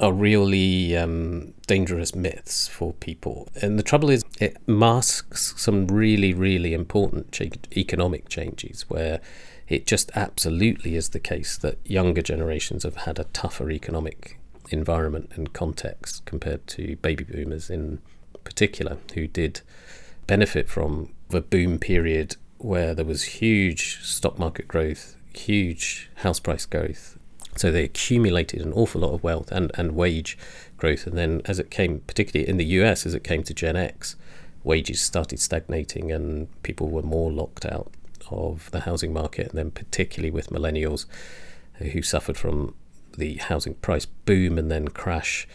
are 0.00 0.12
really 0.12 0.96
um, 0.96 1.54
dangerous 1.66 2.14
myths 2.14 2.68
for 2.68 2.92
people. 2.94 3.48
And 3.60 3.78
the 3.78 3.82
trouble 3.82 4.10
is, 4.10 4.24
it 4.40 4.56
masks 4.66 5.54
some 5.56 5.88
really, 5.88 6.32
really 6.32 6.72
important 6.72 7.32
ch- 7.32 7.50
economic 7.76 8.28
changes 8.28 8.82
where 8.88 9.20
it 9.68 9.86
just 9.86 10.10
absolutely 10.14 10.94
is 10.94 11.10
the 11.10 11.20
case 11.20 11.56
that 11.58 11.78
younger 11.84 12.22
generations 12.22 12.84
have 12.84 12.96
had 12.98 13.18
a 13.18 13.24
tougher 13.24 13.70
economic 13.70 14.37
environment 14.70 15.32
and 15.34 15.52
context 15.52 16.24
compared 16.24 16.66
to 16.68 16.96
baby 16.96 17.24
boomers 17.24 17.70
in 17.70 18.00
particular, 18.44 18.98
who 19.14 19.26
did 19.26 19.60
benefit 20.26 20.68
from 20.68 21.12
the 21.28 21.40
boom 21.40 21.78
period 21.78 22.36
where 22.58 22.94
there 22.94 23.04
was 23.04 23.22
huge 23.22 24.02
stock 24.02 24.38
market 24.38 24.66
growth, 24.66 25.16
huge 25.32 26.10
house 26.16 26.40
price 26.40 26.66
growth, 26.66 27.18
so 27.58 27.72
they 27.72 27.84
accumulated 27.84 28.62
an 28.62 28.72
awful 28.72 29.00
lot 29.00 29.12
of 29.12 29.24
wealth 29.24 29.50
and, 29.50 29.72
and 29.74 29.96
wage 29.96 30.38
growth. 30.76 31.06
And 31.06 31.18
then, 31.18 31.42
as 31.44 31.58
it 31.58 31.70
came, 31.70 32.00
particularly 32.06 32.48
in 32.48 32.56
the 32.56 32.64
US, 32.64 33.04
as 33.04 33.14
it 33.14 33.24
came 33.24 33.42
to 33.42 33.52
Gen 33.52 33.76
X, 33.76 34.16
wages 34.62 35.00
started 35.00 35.40
stagnating 35.40 36.12
and 36.12 36.48
people 36.62 36.88
were 36.88 37.02
more 37.02 37.32
locked 37.32 37.66
out 37.66 37.90
of 38.30 38.70
the 38.70 38.80
housing 38.80 39.12
market. 39.12 39.48
And 39.48 39.58
then, 39.58 39.70
particularly 39.72 40.30
with 40.30 40.50
millennials 40.50 41.06
who 41.74 42.00
suffered 42.02 42.36
from 42.36 42.74
the 43.16 43.36
housing 43.36 43.74
price 43.74 44.06
boom 44.06 44.58
and 44.58 44.70
then 44.70 44.88
crash 44.88 45.46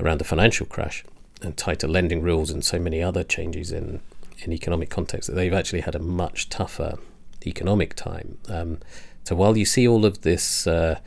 around 0.00 0.18
the 0.18 0.24
financial 0.24 0.66
crash 0.66 1.04
and 1.42 1.56
tighter 1.56 1.88
lending 1.88 2.22
rules 2.22 2.50
and 2.50 2.64
so 2.64 2.78
many 2.78 3.02
other 3.02 3.22
changes 3.22 3.72
in, 3.72 4.00
in 4.38 4.52
economic 4.52 4.90
context 4.90 5.28
that 5.28 5.34
they've 5.34 5.52
actually 5.52 5.80
had 5.80 5.94
a 5.94 6.00
much 6.00 6.48
tougher 6.48 6.98
economic 7.46 7.94
time. 7.94 8.38
Um, 8.48 8.78
so 9.24 9.34
while 9.34 9.56
you 9.56 9.64
see 9.64 9.86
all 9.86 10.04
of 10.04 10.22
this 10.22 10.66
uh, 10.66 10.98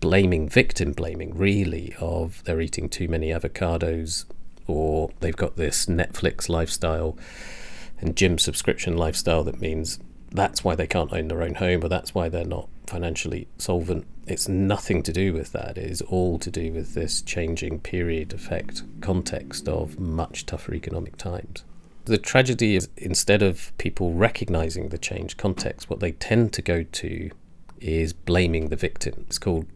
blaming, 0.00 0.48
victim 0.48 0.92
blaming, 0.92 1.36
really, 1.36 1.94
of 2.00 2.42
they're 2.44 2.60
eating 2.60 2.88
too 2.88 3.08
many 3.08 3.28
avocados 3.28 4.24
or 4.66 5.10
they've 5.20 5.36
got 5.36 5.56
this 5.56 5.86
Netflix 5.86 6.48
lifestyle 6.48 7.16
and 8.00 8.16
gym 8.16 8.38
subscription 8.38 8.96
lifestyle 8.96 9.44
that 9.44 9.60
means 9.60 9.98
that's 10.30 10.64
why 10.64 10.74
they 10.74 10.86
can't 10.86 11.12
own 11.12 11.28
their 11.28 11.42
own 11.42 11.54
home 11.54 11.84
or 11.84 11.88
that's 11.88 12.14
why 12.14 12.28
they're 12.28 12.44
not 12.44 12.68
financially 12.86 13.48
solvent. 13.58 14.06
It's 14.26 14.48
nothing 14.48 15.02
to 15.02 15.12
do 15.12 15.32
with 15.32 15.52
that. 15.52 15.76
It 15.76 15.90
is 15.90 16.02
all 16.02 16.38
to 16.38 16.50
do 16.50 16.72
with 16.72 16.94
this 16.94 17.22
changing 17.22 17.80
period 17.80 18.32
effect 18.32 18.82
context 19.00 19.68
of 19.68 19.98
much 19.98 20.46
tougher 20.46 20.74
economic 20.74 21.16
times. 21.16 21.64
The 22.04 22.18
tragedy 22.18 22.76
is 22.76 22.88
instead 22.96 23.42
of 23.42 23.76
people 23.78 24.12
recognizing 24.12 24.88
the 24.88 24.98
changed 24.98 25.38
context, 25.38 25.90
what 25.90 26.00
they 26.00 26.12
tend 26.12 26.52
to 26.54 26.62
go 26.62 26.82
to 26.82 27.30
is 27.80 28.12
blaming 28.12 28.68
the 28.68 28.76
victim. 28.76 29.24
It's 29.26 29.38
called 29.38 29.66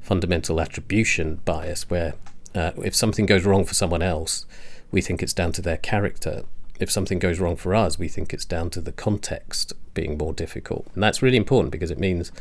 fundamental 0.00 0.60
attribution 0.60 1.40
bias, 1.44 1.88
where 1.88 2.14
uh, 2.54 2.72
if 2.82 2.94
something 2.94 3.26
goes 3.26 3.44
wrong 3.44 3.64
for 3.64 3.74
someone 3.74 4.02
else, 4.02 4.44
we 4.90 5.00
think 5.00 5.22
it's 5.22 5.32
down 5.32 5.52
to 5.52 5.62
their 5.62 5.78
character. 5.78 6.44
If 6.78 6.90
something 6.90 7.18
goes 7.18 7.38
wrong 7.38 7.56
for 7.56 7.74
us, 7.74 7.98
we 7.98 8.08
think 8.08 8.32
it's 8.32 8.44
down 8.44 8.70
to 8.70 8.80
the 8.80 8.92
context 8.92 9.72
being 9.94 10.18
more 10.18 10.32
difficult. 10.32 10.86
And 10.94 11.02
that's 11.02 11.22
really 11.22 11.36
important 11.36 11.72
because 11.72 11.90
it 11.90 11.98
means 11.98 12.32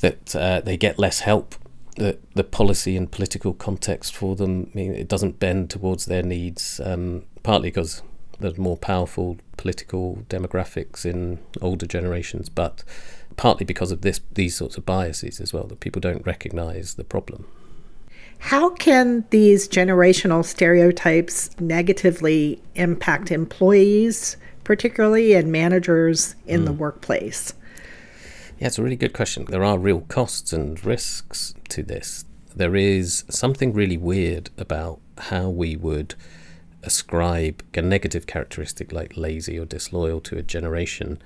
that 0.00 0.36
uh, 0.36 0.60
they 0.60 0.76
get 0.76 0.98
less 0.98 1.20
help. 1.20 1.54
The, 1.96 2.18
the 2.34 2.44
policy 2.44 2.94
and 2.94 3.10
political 3.10 3.54
context 3.54 4.14
for 4.14 4.36
them 4.36 4.70
I 4.74 4.76
mean, 4.76 4.94
it 4.94 5.08
doesn't 5.08 5.38
bend 5.38 5.70
towards 5.70 6.04
their 6.04 6.22
needs, 6.22 6.78
um, 6.84 7.24
partly 7.42 7.70
because 7.70 8.02
there's 8.38 8.58
more 8.58 8.76
powerful 8.76 9.38
political 9.56 10.24
demographics 10.28 11.06
in 11.06 11.38
older 11.62 11.86
generations, 11.86 12.50
but 12.50 12.84
partly 13.36 13.64
because 13.64 13.92
of 13.92 14.02
this 14.02 14.20
these 14.34 14.54
sorts 14.54 14.76
of 14.76 14.84
biases 14.84 15.40
as 15.40 15.52
well 15.52 15.64
that 15.64 15.80
people 15.80 16.00
don't 16.00 16.24
recognize 16.26 16.94
the 16.94 17.04
problem. 17.04 17.46
How 18.38 18.70
can 18.70 19.24
these 19.30 19.66
generational 19.66 20.44
stereotypes 20.44 21.58
negatively 21.58 22.60
impact 22.74 23.30
employees, 23.30 24.36
particularly 24.62 25.32
and 25.34 25.50
managers 25.50 26.34
in 26.46 26.62
mm. 26.62 26.66
the 26.66 26.72
workplace? 26.72 27.54
Yeah, 28.58 28.68
it's 28.68 28.78
a 28.78 28.82
really 28.82 28.96
good 28.96 29.12
question. 29.12 29.44
There 29.44 29.64
are 29.64 29.78
real 29.78 30.00
costs 30.02 30.52
and 30.52 30.82
risks 30.82 31.54
to 31.68 31.82
this. 31.82 32.24
There 32.54 32.74
is 32.74 33.24
something 33.28 33.74
really 33.74 33.98
weird 33.98 34.48
about 34.56 34.98
how 35.18 35.50
we 35.50 35.76
would 35.76 36.14
ascribe 36.82 37.62
a 37.74 37.82
negative 37.82 38.26
characteristic 38.26 38.92
like 38.92 39.16
lazy 39.16 39.58
or 39.58 39.66
disloyal 39.66 40.20
to 40.22 40.38
a 40.38 40.42
generation 40.42 41.20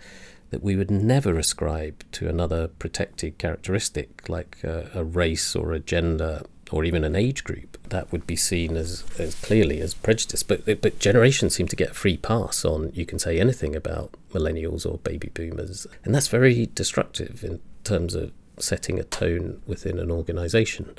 that 0.51 0.65
we 0.65 0.75
would 0.75 0.91
never 0.91 1.39
ascribe 1.39 2.03
to 2.11 2.29
another 2.29 2.67
protected 2.67 3.39
characteristic 3.39 4.29
like 4.29 4.59
a, 4.65 4.91
a 4.95 5.05
race 5.05 5.55
or 5.55 5.73
a 5.73 5.79
gender 5.79 6.43
or 6.73 6.85
even 6.85 7.05
an 7.05 7.17
age 7.17 7.45
group, 7.45 7.79
that 7.89 8.11
would 8.13 8.27
be 8.27 8.37
seen 8.37 8.77
as, 8.77 9.05
as 9.19 9.35
clearly 9.35 9.81
as 9.81 9.95
prejudice. 9.95 10.43
But 10.43 10.65
but 10.81 10.99
generations 10.99 11.55
seem 11.55 11.69
to 11.69 11.77
get 11.77 11.91
a 11.91 11.95
free 11.95 12.17
pass 12.17 12.65
on 12.65 12.93
you 12.95 13.07
can 13.07 13.19
say 13.19 13.41
anything 13.41 13.75
about 13.75 14.15
millennials 14.33 14.87
or 14.87 14.99
baby 14.99 15.31
boomers, 15.33 15.87
and 16.05 16.15
that's 16.15 16.29
very 16.29 16.67
destructive 16.75 17.45
in 17.45 17.61
terms 17.85 18.15
of 18.15 18.33
setting 18.59 18.99
a 18.99 19.05
tone 19.05 19.63
within 19.67 19.99
an 19.99 20.11
organisation. 20.11 20.95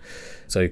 So 0.48 0.70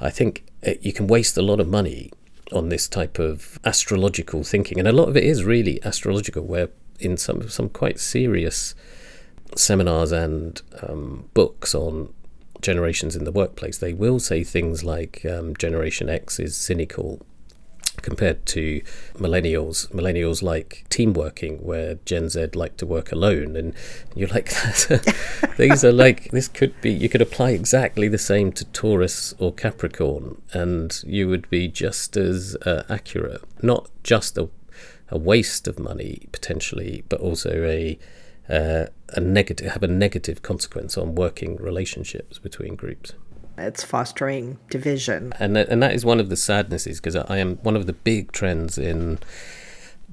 I 0.00 0.10
think 0.10 0.44
eh, 0.62 0.74
you 0.80 0.92
can 0.92 1.06
waste 1.06 1.36
a 1.36 1.42
lot 1.42 1.60
of 1.60 1.68
money 1.68 2.10
on 2.52 2.68
this 2.68 2.88
type 2.88 3.18
of 3.18 3.58
astrological 3.64 4.42
thinking, 4.44 4.78
and 4.78 4.88
a 4.88 4.92
lot 4.92 5.08
of 5.08 5.16
it 5.16 5.24
is 5.24 5.44
really 5.44 5.82
astrological, 5.84 6.44
where 6.44 6.68
in 7.00 7.16
some 7.16 7.48
some 7.48 7.68
quite 7.68 7.98
serious 7.98 8.74
seminars 9.56 10.12
and 10.12 10.62
um, 10.82 11.28
books 11.34 11.74
on 11.74 12.12
generations 12.64 13.14
in 13.14 13.24
the 13.24 13.30
workplace, 13.30 13.78
they 13.78 13.92
will 13.92 14.18
say 14.18 14.42
things 14.42 14.82
like 14.82 15.24
um, 15.24 15.54
Generation 15.56 16.08
X 16.08 16.40
is 16.40 16.56
cynical 16.56 17.24
compared 17.98 18.44
to 18.46 18.80
millennials. 19.14 19.86
Millennials 19.92 20.42
like 20.42 20.84
team 20.88 21.12
working, 21.12 21.58
where 21.58 21.94
Gen 22.06 22.28
Z 22.28 22.48
like 22.54 22.76
to 22.78 22.86
work 22.86 23.12
alone, 23.12 23.54
and 23.54 23.74
you're 24.16 24.28
like, 24.28 24.52
these 25.58 25.84
are 25.84 25.92
like 25.92 26.30
this 26.30 26.48
could 26.48 26.80
be. 26.80 26.90
You 26.90 27.08
could 27.08 27.22
apply 27.22 27.50
exactly 27.50 28.08
the 28.08 28.18
same 28.18 28.50
to 28.52 28.64
Taurus 28.66 29.34
or 29.38 29.52
Capricorn, 29.52 30.40
and 30.52 31.00
you 31.06 31.28
would 31.28 31.48
be 31.50 31.68
just 31.68 32.16
as 32.16 32.56
uh, 32.66 32.82
accurate. 32.88 33.42
Not 33.62 33.90
just 34.02 34.38
a 34.38 34.48
a 35.10 35.18
waste 35.18 35.68
of 35.68 35.78
money 35.78 36.26
potentially, 36.32 37.04
but 37.08 37.20
also 37.20 37.50
a 37.64 37.98
uh, 38.48 38.86
a 39.10 39.20
negative 39.20 39.72
have 39.72 39.82
a 39.82 39.88
negative 39.88 40.42
consequence 40.42 40.98
on 40.98 41.14
working 41.14 41.56
relationships 41.56 42.38
between 42.38 42.76
groups. 42.76 43.12
It's 43.56 43.84
fostering 43.84 44.58
division, 44.68 45.32
and 45.38 45.54
th- 45.54 45.68
and 45.70 45.82
that 45.82 45.94
is 45.94 46.04
one 46.04 46.20
of 46.20 46.28
the 46.28 46.36
sadnesses 46.36 47.00
because 47.00 47.16
I 47.16 47.38
am 47.38 47.56
one 47.58 47.76
of 47.76 47.86
the 47.86 47.92
big 47.92 48.32
trends 48.32 48.76
in 48.76 49.18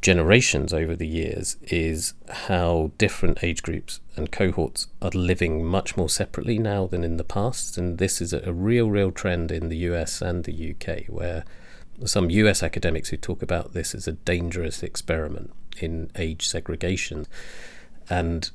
generations 0.02 0.74
over 0.74 0.96
the 0.96 1.08
years 1.08 1.58
is 1.64 2.14
how 2.30 2.92
different 2.98 3.44
age 3.44 3.62
groups 3.62 4.00
and 4.16 4.32
cohorts 4.32 4.88
are 5.00 5.12
living 5.12 5.64
much 5.64 5.96
more 5.96 6.10
separately 6.10 6.58
now 6.58 6.88
than 6.88 7.04
in 7.04 7.18
the 7.18 7.24
past, 7.24 7.78
and 7.78 7.98
this 7.98 8.22
is 8.22 8.34
a, 8.34 8.42
a 8.48 8.54
real 8.54 8.90
real 8.90 9.12
trend 9.12 9.52
in 9.52 9.70
the 9.70 9.78
US 9.78 10.22
and 10.22 10.44
the 10.44 10.76
UK 10.76 11.06
where 11.08 11.44
some 12.06 12.30
US 12.30 12.64
academics 12.64 13.10
who 13.10 13.18
talk 13.18 13.42
about 13.42 13.74
this 13.74 13.94
as 13.94 14.08
a 14.08 14.14
dangerous 14.14 14.84
experiment 14.84 15.52
in 15.80 16.10
age 16.16 16.48
segregation 16.48 17.28
and 18.12 18.52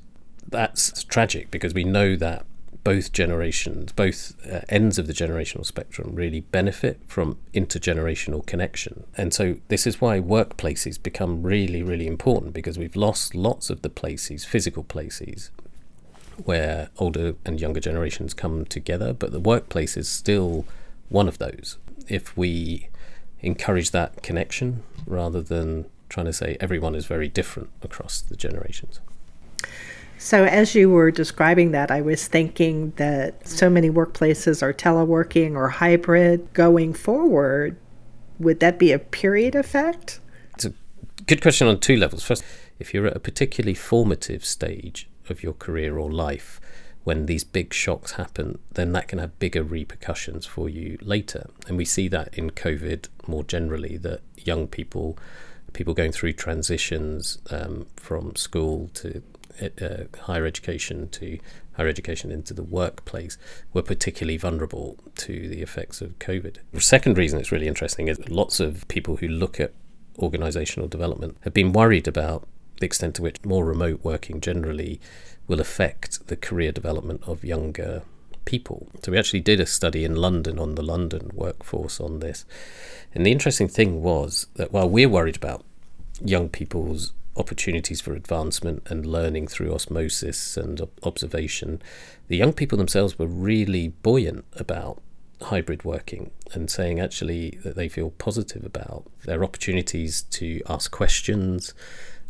that's 0.46 1.02
tragic 1.04 1.50
because 1.50 1.72
we 1.72 1.82
know 1.82 2.14
that 2.14 2.44
both 2.84 3.10
generations, 3.10 3.90
both 3.90 4.36
uh, 4.46 4.60
ends 4.68 4.98
of 4.98 5.06
the 5.06 5.14
generational 5.14 5.64
spectrum, 5.64 6.14
really 6.14 6.40
benefit 6.40 7.00
from 7.08 7.38
intergenerational 7.54 8.44
connection. 8.44 9.04
And 9.16 9.32
so, 9.32 9.56
this 9.68 9.86
is 9.86 10.00
why 10.00 10.20
workplaces 10.20 11.02
become 11.02 11.42
really, 11.42 11.82
really 11.82 12.06
important 12.06 12.52
because 12.52 12.78
we've 12.78 12.94
lost 12.94 13.34
lots 13.34 13.70
of 13.70 13.80
the 13.80 13.88
places, 13.88 14.44
physical 14.44 14.84
places, 14.84 15.50
where 16.44 16.90
older 16.98 17.34
and 17.46 17.58
younger 17.58 17.80
generations 17.80 18.34
come 18.34 18.66
together, 18.66 19.14
but 19.14 19.32
the 19.32 19.40
workplace 19.40 19.96
is 19.96 20.06
still 20.06 20.66
one 21.08 21.28
of 21.28 21.38
those. 21.38 21.78
If 22.08 22.36
we 22.36 22.88
encourage 23.40 23.90
that 23.92 24.22
connection 24.22 24.82
rather 25.06 25.40
than 25.40 25.86
trying 26.08 26.26
to 26.26 26.32
say 26.32 26.56
everyone 26.60 26.94
is 26.94 27.06
very 27.06 27.28
different 27.28 27.70
across 27.82 28.20
the 28.20 28.36
generations. 28.36 29.00
So, 30.18 30.44
as 30.44 30.74
you 30.74 30.90
were 30.90 31.10
describing 31.10 31.72
that, 31.72 31.90
I 31.90 32.00
was 32.00 32.26
thinking 32.26 32.92
that 32.96 33.46
so 33.46 33.68
many 33.68 33.90
workplaces 33.90 34.62
are 34.62 34.72
teleworking 34.72 35.54
or 35.54 35.68
hybrid 35.68 36.52
going 36.54 36.94
forward. 36.94 37.76
Would 38.38 38.60
that 38.60 38.78
be 38.78 38.92
a 38.92 38.98
period 38.98 39.54
effect? 39.54 40.20
It's 40.54 40.64
a 40.64 40.72
good 41.26 41.42
question 41.42 41.68
on 41.68 41.80
two 41.80 41.96
levels. 41.96 42.22
First, 42.22 42.44
if 42.78 42.94
you're 42.94 43.06
at 43.06 43.16
a 43.16 43.20
particularly 43.20 43.74
formative 43.74 44.44
stage 44.44 45.08
of 45.28 45.42
your 45.42 45.52
career 45.52 45.98
or 45.98 46.10
life, 46.10 46.60
when 47.04 47.26
these 47.26 47.44
big 47.44 47.72
shocks 47.72 48.12
happen, 48.12 48.58
then 48.72 48.92
that 48.92 49.08
can 49.08 49.20
have 49.20 49.38
bigger 49.38 49.62
repercussions 49.62 50.44
for 50.44 50.68
you 50.68 50.98
later. 51.00 51.48
And 51.68 51.76
we 51.76 51.84
see 51.84 52.08
that 52.08 52.36
in 52.36 52.50
COVID 52.50 53.08
more 53.28 53.44
generally, 53.44 53.96
that 53.98 54.22
young 54.36 54.66
people, 54.66 55.16
people 55.72 55.94
going 55.94 56.10
through 56.10 56.32
transitions 56.32 57.38
um, 57.50 57.86
from 57.96 58.34
school 58.34 58.90
to 58.94 59.22
uh, 59.62 60.04
higher 60.22 60.46
education 60.46 61.08
to 61.10 61.38
higher 61.76 61.88
education 61.88 62.30
into 62.30 62.54
the 62.54 62.62
workplace 62.62 63.36
were 63.72 63.82
particularly 63.82 64.36
vulnerable 64.36 64.96
to 65.14 65.48
the 65.48 65.60
effects 65.60 66.00
of 66.00 66.18
COVID. 66.18 66.56
The 66.72 66.80
second 66.80 67.18
reason 67.18 67.38
it's 67.38 67.52
really 67.52 67.68
interesting 67.68 68.08
is 68.08 68.28
lots 68.28 68.60
of 68.60 68.88
people 68.88 69.16
who 69.16 69.28
look 69.28 69.60
at 69.60 69.72
organizational 70.18 70.88
development 70.88 71.36
have 71.42 71.52
been 71.52 71.72
worried 71.72 72.08
about 72.08 72.46
the 72.80 72.86
extent 72.86 73.14
to 73.16 73.22
which 73.22 73.44
more 73.44 73.64
remote 73.64 74.00
working 74.02 74.40
generally 74.40 75.00
will 75.46 75.60
affect 75.60 76.26
the 76.28 76.36
career 76.36 76.72
development 76.72 77.22
of 77.26 77.44
younger 77.44 78.02
people. 78.44 78.88
So 79.02 79.12
we 79.12 79.18
actually 79.18 79.40
did 79.40 79.60
a 79.60 79.66
study 79.66 80.04
in 80.04 80.14
London 80.14 80.58
on 80.58 80.74
the 80.74 80.82
London 80.82 81.30
workforce 81.34 82.00
on 82.00 82.20
this. 82.20 82.44
And 83.14 83.24
the 83.24 83.32
interesting 83.32 83.68
thing 83.68 84.02
was 84.02 84.46
that 84.54 84.72
while 84.72 84.88
we're 84.88 85.08
worried 85.08 85.36
about 85.36 85.64
young 86.24 86.48
people's 86.48 87.12
opportunities 87.36 88.00
for 88.00 88.14
advancement 88.14 88.82
and 88.86 89.06
learning 89.06 89.46
through 89.46 89.74
osmosis 89.74 90.56
and 90.56 90.80
observation, 91.02 91.82
the 92.28 92.36
young 92.36 92.52
people 92.52 92.78
themselves 92.78 93.18
were 93.18 93.26
really 93.26 93.88
buoyant 93.88 94.44
about 94.54 95.02
hybrid 95.42 95.84
working 95.84 96.30
and 96.52 96.70
saying 96.70 96.98
actually 96.98 97.58
that 97.62 97.76
they 97.76 97.88
feel 97.88 98.10
positive 98.10 98.64
about 98.64 99.04
their 99.24 99.44
opportunities 99.44 100.22
to 100.22 100.62
ask 100.68 100.90
questions, 100.90 101.74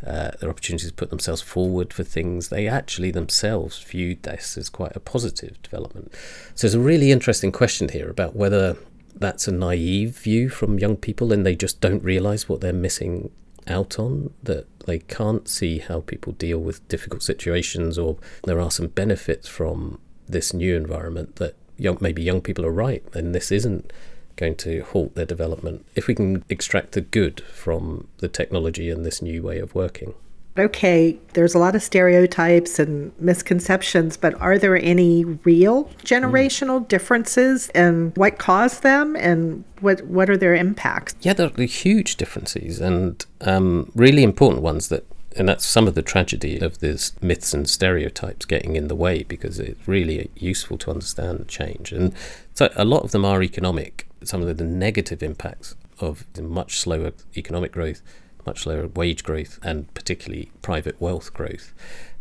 uh, 0.04 0.32
their 0.40 0.50
opportunities 0.50 0.88
to 0.88 0.94
put 0.94 1.10
themselves 1.10 1.40
forward 1.40 1.92
for 1.92 2.02
things. 2.02 2.48
They 2.48 2.66
actually 2.66 3.10
themselves 3.10 3.78
viewed 3.82 4.24
this 4.24 4.58
as 4.58 4.68
quite 4.68 4.96
a 4.96 5.00
positive 5.00 5.60
development. 5.62 6.12
So 6.54 6.66
there's 6.66 6.74
a 6.74 6.80
really 6.80 7.12
interesting 7.12 7.52
question 7.52 7.88
here 7.88 8.10
about 8.10 8.34
whether 8.34 8.76
that's 9.14 9.48
a 9.48 9.52
naive 9.52 10.18
view 10.18 10.48
from 10.48 10.78
young 10.78 10.96
people 10.96 11.32
and 11.32 11.46
they 11.46 11.56
just 11.56 11.80
don't 11.80 12.02
realize 12.02 12.48
what 12.48 12.60
they're 12.60 12.72
missing 12.72 13.30
out 13.68 13.98
on 13.98 14.32
that 14.42 14.66
they 14.80 14.98
can't 14.98 15.48
see 15.48 15.78
how 15.78 16.00
people 16.00 16.32
deal 16.32 16.58
with 16.58 16.86
difficult 16.88 17.22
situations 17.22 17.98
or 17.98 18.16
there 18.44 18.60
are 18.60 18.70
some 18.70 18.86
benefits 18.86 19.48
from 19.48 19.98
this 20.28 20.54
new 20.54 20.76
environment 20.76 21.36
that 21.36 21.54
young, 21.76 21.98
maybe 22.00 22.22
young 22.22 22.40
people 22.40 22.64
are 22.64 22.72
right 22.72 23.04
and 23.14 23.34
this 23.34 23.50
isn't 23.50 23.92
going 24.36 24.54
to 24.54 24.82
halt 24.82 25.14
their 25.14 25.24
development 25.24 25.84
if 25.94 26.06
we 26.06 26.14
can 26.14 26.44
extract 26.48 26.92
the 26.92 27.00
good 27.00 27.40
from 27.52 28.06
the 28.18 28.28
technology 28.28 28.90
and 28.90 29.04
this 29.04 29.22
new 29.22 29.42
way 29.42 29.58
of 29.58 29.74
working. 29.74 30.14
Okay, 30.58 31.18
there's 31.34 31.54
a 31.54 31.58
lot 31.58 31.74
of 31.74 31.82
stereotypes 31.82 32.78
and 32.78 33.12
misconceptions, 33.18 34.16
but 34.16 34.34
are 34.40 34.58
there 34.58 34.76
any 34.76 35.24
real 35.24 35.84
generational 36.04 36.80
mm. 36.80 36.88
differences 36.88 37.68
and 37.70 38.16
what 38.16 38.38
caused 38.38 38.82
them 38.82 39.16
and 39.16 39.64
what 39.80 40.02
what 40.06 40.30
are 40.30 40.36
their 40.36 40.54
impacts? 40.54 41.14
Yeah, 41.20 41.32
there 41.32 41.50
are 41.56 41.62
huge 41.62 42.16
differences 42.16 42.80
and 42.80 43.24
um, 43.42 43.90
really 43.94 44.22
important 44.22 44.62
ones 44.62 44.88
that 44.88 45.04
and 45.36 45.48
that's 45.48 45.66
some 45.66 45.86
of 45.86 45.94
the 45.94 46.02
tragedy 46.02 46.58
of 46.58 46.78
these 46.78 47.12
myths 47.20 47.52
and 47.52 47.68
stereotypes 47.68 48.46
getting 48.46 48.74
in 48.74 48.88
the 48.88 48.94
way 48.94 49.22
because 49.22 49.60
it's 49.60 49.86
really 49.86 50.30
useful 50.34 50.78
to 50.78 50.90
understand 50.90 51.46
change. 51.46 51.92
And 51.92 52.14
so 52.54 52.70
a 52.74 52.86
lot 52.86 53.04
of 53.04 53.10
them 53.10 53.24
are 53.24 53.42
economic. 53.42 54.08
Some 54.24 54.42
of 54.42 54.56
the 54.56 54.64
negative 54.64 55.22
impacts 55.22 55.74
of 56.00 56.24
much 56.38 56.78
slower 56.78 57.12
economic 57.36 57.72
growth 57.72 58.00
much 58.46 58.66
lower. 58.66 58.86
Wage 58.88 59.24
growth 59.24 59.58
and 59.62 59.92
particularly 59.94 60.50
private 60.62 61.00
wealth 61.00 61.32
growth 61.32 61.72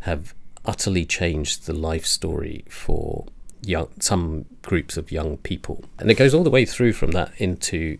have 0.02 0.34
utterly 0.66 1.06
changed 1.06 1.66
the 1.66 1.74
life 1.74 2.06
story 2.06 2.66
for 2.70 3.26
young 3.62 3.90
some 4.00 4.46
groups 4.62 4.98
of 4.98 5.12
young 5.12 5.38
people. 5.38 5.84
And 6.00 6.10
it 6.10 6.16
goes 6.16 6.34
all 6.34 6.44
the 6.44 6.50
way 6.50 6.66
through 6.66 6.94
from 6.94 7.12
that 7.12 7.32
into 7.38 7.98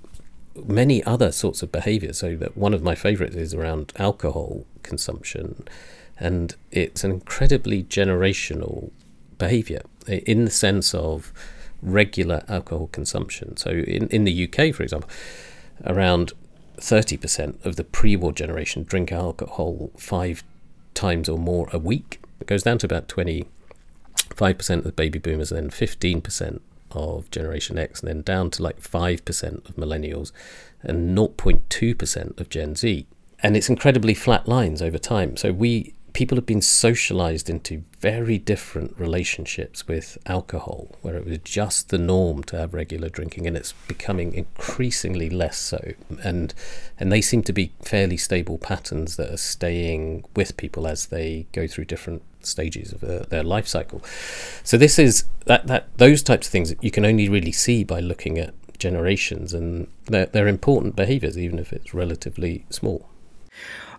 many 0.66 1.04
other 1.04 1.32
sorts 1.32 1.62
of 1.62 1.72
behaviors 1.72 2.20
so 2.20 2.36
that 2.38 2.56
one 2.58 2.74
of 2.74 2.82
my 2.82 2.96
favorites 2.96 3.36
is 3.36 3.54
around 3.54 3.92
alcohol 3.98 4.66
consumption. 4.84 5.68
And 6.18 6.56
it's 6.72 7.04
an 7.04 7.12
incredibly 7.12 7.84
generational 7.84 8.92
behavior 9.38 9.82
in 10.08 10.46
the 10.46 10.52
sense 10.52 10.94
of 10.94 11.34
regular 11.82 12.44
alcohol 12.48 12.88
consumption. 12.88 13.58
So 13.58 13.70
in 13.70 14.08
in 14.10 14.24
the 14.24 14.44
UK 14.46 14.74
for 14.74 14.84
example 14.84 15.10
around 15.86 16.34
30% 16.78 17.66
of 17.66 17.76
the 17.76 17.84
pre 17.84 18.16
war 18.16 18.32
generation 18.32 18.84
drink 18.84 19.12
alcohol 19.12 19.92
five 19.98 20.44
times 20.94 21.28
or 21.28 21.38
more 21.38 21.68
a 21.72 21.80
week. 21.80 22.22
It 22.40 22.48
goes 22.48 22.64
down 22.64 22.78
to 22.80 22.86
about 22.86 23.08
25% 23.08 23.46
of 24.86 24.96
baby 24.96 25.20
boomers, 25.20 25.52
and 25.52 25.72
then 25.72 25.88
15% 25.88 26.60
of 26.92 27.30
Generation 27.32 27.78
X, 27.78 28.00
and 28.00 28.08
then 28.08 28.22
down 28.22 28.50
to 28.52 28.64
like 28.64 28.80
5% 28.82 29.70
of 29.70 29.76
millennials 29.76 30.32
and 30.82 31.18
0.2% 31.18 32.40
of 32.40 32.50
Gen 32.50 32.76
Z. 32.76 33.08
And 33.42 33.58
it's 33.58 33.70
incredibly 33.70 34.14
flat 34.14 34.48
lines 34.48 34.82
over 34.82 34.98
time. 34.98 35.36
So 35.36 35.52
we 35.52 35.95
people 36.16 36.38
have 36.38 36.46
been 36.46 36.62
socialized 36.62 37.50
into 37.50 37.84
very 38.00 38.38
different 38.38 38.98
relationships 38.98 39.86
with 39.86 40.18
alcohol, 40.26 40.96
where 41.02 41.18
it 41.18 41.26
was 41.26 41.40
just 41.40 41.90
the 41.90 41.98
norm 41.98 42.42
to 42.42 42.58
have 42.58 42.74
regular 42.74 43.10
drinking, 43.10 43.46
and 43.46 43.58
it's 43.58 43.74
becoming 43.90 44.34
increasingly 44.34 45.30
less 45.30 45.58
so. 45.58 45.92
And 46.24 46.54
and 46.98 47.12
they 47.12 47.22
seem 47.22 47.44
to 47.44 47.54
be 47.54 47.74
fairly 47.84 48.16
stable 48.16 48.58
patterns 48.58 49.18
that 49.18 49.30
are 49.30 49.38
staying 49.38 50.24
with 50.36 50.56
people 50.56 50.88
as 50.88 51.08
they 51.08 51.48
go 51.52 51.68
through 51.68 51.86
different 51.86 52.24
stages 52.40 52.94
of 52.94 53.04
uh, 53.04 53.26
their 53.30 53.44
life 53.44 53.68
cycle. 53.68 54.02
So 54.64 54.78
this 54.78 54.98
is 54.98 55.26
that 55.46 55.68
that 55.68 55.98
those 55.98 56.24
types 56.24 56.48
of 56.48 56.52
things 56.52 56.74
you 56.82 56.92
can 56.92 57.06
only 57.06 57.28
really 57.28 57.52
see 57.52 57.84
by 57.84 58.00
looking 58.00 58.40
at 58.40 58.54
generations, 58.80 59.54
and 59.54 59.88
they're, 60.06 60.28
they're 60.28 60.48
important 60.48 60.96
behaviors, 60.96 61.38
even 61.38 61.60
if 61.60 61.74
it's 61.74 61.94
relatively 61.94 62.66
small. 62.70 63.10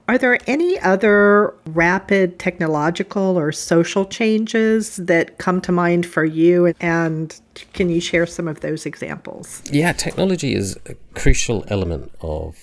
Are 0.09 0.19
there 0.19 0.39
any 0.47 0.79
other 0.81 1.53
rapid 1.67 2.39
technological 2.39 3.37
or 3.37 3.51
social 3.51 4.05
changes 4.05 4.97
that 4.97 5.39
come 5.39 5.61
to 5.63 5.73
mind 5.73 6.07
for 6.07 6.25
you? 6.25 6.73
And 6.81 7.39
can 7.73 7.91
you 7.91 8.01
share 8.01 8.27
some 8.27 8.47
of 8.47 8.61
those 8.61 8.87
examples? 8.87 9.63
Yeah, 9.71 9.93
technology 9.93 10.55
is 10.55 10.79
a 10.87 10.95
crucial 11.15 11.65
element 11.69 12.13
of 12.21 12.57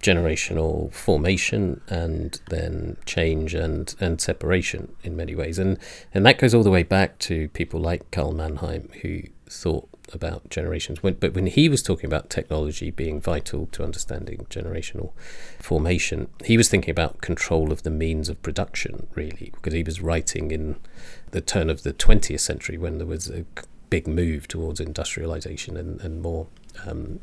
generational 0.00 0.92
formation 0.92 1.80
and 1.88 2.40
then 2.50 2.96
change 3.06 3.54
and, 3.54 3.94
and 3.98 4.20
separation 4.20 4.94
in 5.02 5.16
many 5.16 5.34
ways. 5.34 5.58
And, 5.58 5.78
and 6.12 6.24
that 6.26 6.38
goes 6.38 6.54
all 6.54 6.62
the 6.62 6.70
way 6.70 6.82
back 6.82 7.18
to 7.20 7.48
people 7.48 7.80
like 7.80 8.10
Karl 8.12 8.32
Mannheim, 8.32 8.90
who 9.02 9.22
thought 9.48 9.88
about 10.14 10.48
generations. 10.50 11.02
When, 11.02 11.14
but 11.14 11.34
when 11.34 11.46
he 11.46 11.68
was 11.68 11.82
talking 11.82 12.06
about 12.06 12.30
technology 12.30 12.90
being 12.90 13.20
vital 13.20 13.66
to 13.72 13.82
understanding 13.82 14.46
generational 14.50 15.12
formation, 15.58 16.28
he 16.44 16.56
was 16.56 16.68
thinking 16.68 16.90
about 16.90 17.20
control 17.20 17.72
of 17.72 17.82
the 17.82 17.90
means 17.90 18.28
of 18.28 18.42
production, 18.42 19.06
really, 19.14 19.52
because 19.54 19.72
he 19.72 19.82
was 19.82 20.00
writing 20.00 20.50
in 20.50 20.76
the 21.30 21.40
turn 21.40 21.70
of 21.70 21.82
the 21.82 21.92
20th 21.92 22.40
century 22.40 22.78
when 22.78 22.98
there 22.98 23.06
was 23.06 23.28
a 23.28 23.44
big 23.90 24.06
move 24.08 24.48
towards 24.48 24.80
industrialization 24.80 25.76
and, 25.76 26.00
and 26.00 26.20
more 26.20 26.46
um, 26.86 27.20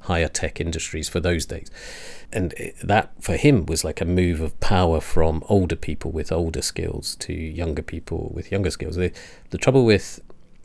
higher 0.00 0.28
tech 0.28 0.60
industries 0.60 1.08
for 1.08 1.20
those 1.20 1.46
days. 1.46 1.70
And 2.32 2.54
that 2.82 3.12
for 3.20 3.36
him 3.36 3.66
was 3.66 3.84
like 3.84 4.00
a 4.00 4.04
move 4.04 4.40
of 4.40 4.58
power 4.60 5.00
from 5.00 5.42
older 5.48 5.76
people 5.76 6.10
with 6.10 6.30
older 6.30 6.62
skills 6.62 7.16
to 7.16 7.32
younger 7.32 7.82
people 7.82 8.30
with 8.34 8.52
younger 8.52 8.70
skills. 8.70 8.96
The, 8.96 9.12
the 9.50 9.58
trouble 9.58 9.84
with 9.84 10.20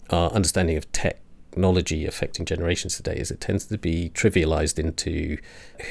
our 0.10 0.30
understanding 0.32 0.78
of 0.78 0.92
tech 0.92 1.20
technology 1.52 2.06
affecting 2.06 2.46
generations 2.46 2.96
today 2.96 3.16
is 3.16 3.32
it 3.32 3.42
tends 3.42 3.66
to 3.66 3.78
be 3.78 4.12
trivialized 4.14 4.78
into 4.78 5.38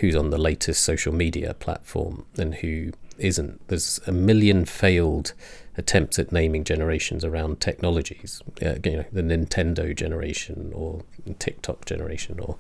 who's 0.01 0.15
on 0.15 0.31
the 0.31 0.39
latest 0.39 0.83
social 0.83 1.13
media 1.13 1.55
platform 1.55 2.25
and 2.39 2.57
who 2.57 2.93
isn't. 3.19 3.67
There's 3.69 4.01
a 4.07 4.13
million 4.13 4.65
failed 4.65 5.35
attempts 5.77 6.19
at 6.19 6.33
naming 6.33 6.65
generations 6.65 7.25
around 7.25 7.61
technologies. 7.61 8.41
Uh, 8.65 8.75
you 8.85 8.99
know, 8.99 9.05
the 9.13 9.23
Nintendo 9.23 9.95
generation 9.95 10.73
or 10.75 11.03
TikTok 11.39 11.85
generation 11.85 12.39
or 12.41 12.57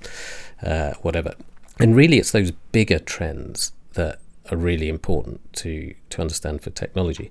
uh, 0.62 0.94
whatever. 1.02 1.34
And 1.78 1.94
really, 1.94 2.18
it's 2.18 2.32
those 2.32 2.50
bigger 2.72 2.98
trends 2.98 3.72
that 3.94 4.18
are 4.50 4.56
really 4.56 4.88
important 4.88 5.40
to 5.54 5.94
to 6.11 6.20
understand 6.20 6.62
for 6.62 6.70
technology. 6.70 7.30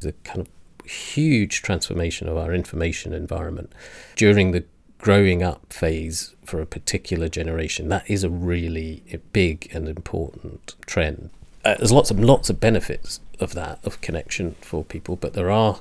The 0.00 0.12
kind 0.24 0.40
of 0.40 0.48
huge 0.88 1.62
transformation 1.62 2.28
of 2.28 2.36
our 2.36 2.54
information 2.54 3.12
environment 3.12 3.72
during 4.16 4.52
the 4.52 4.64
growing 5.00 5.42
up 5.42 5.72
phase 5.72 6.34
for 6.44 6.60
a 6.60 6.66
particular 6.66 7.28
generation. 7.28 7.88
That 7.88 8.08
is 8.08 8.24
a 8.24 8.30
really 8.30 9.02
big 9.32 9.70
and 9.74 9.88
important 9.88 10.74
trend. 10.86 11.30
Uh, 11.64 11.74
there's 11.76 11.92
lots 11.92 12.10
of 12.10 12.18
lots 12.18 12.48
of 12.50 12.58
benefits 12.58 13.20
of 13.38 13.54
that 13.54 13.78
of 13.84 14.00
connection 14.00 14.54
for 14.60 14.84
people, 14.84 15.16
but 15.16 15.34
there 15.34 15.50
are 15.50 15.80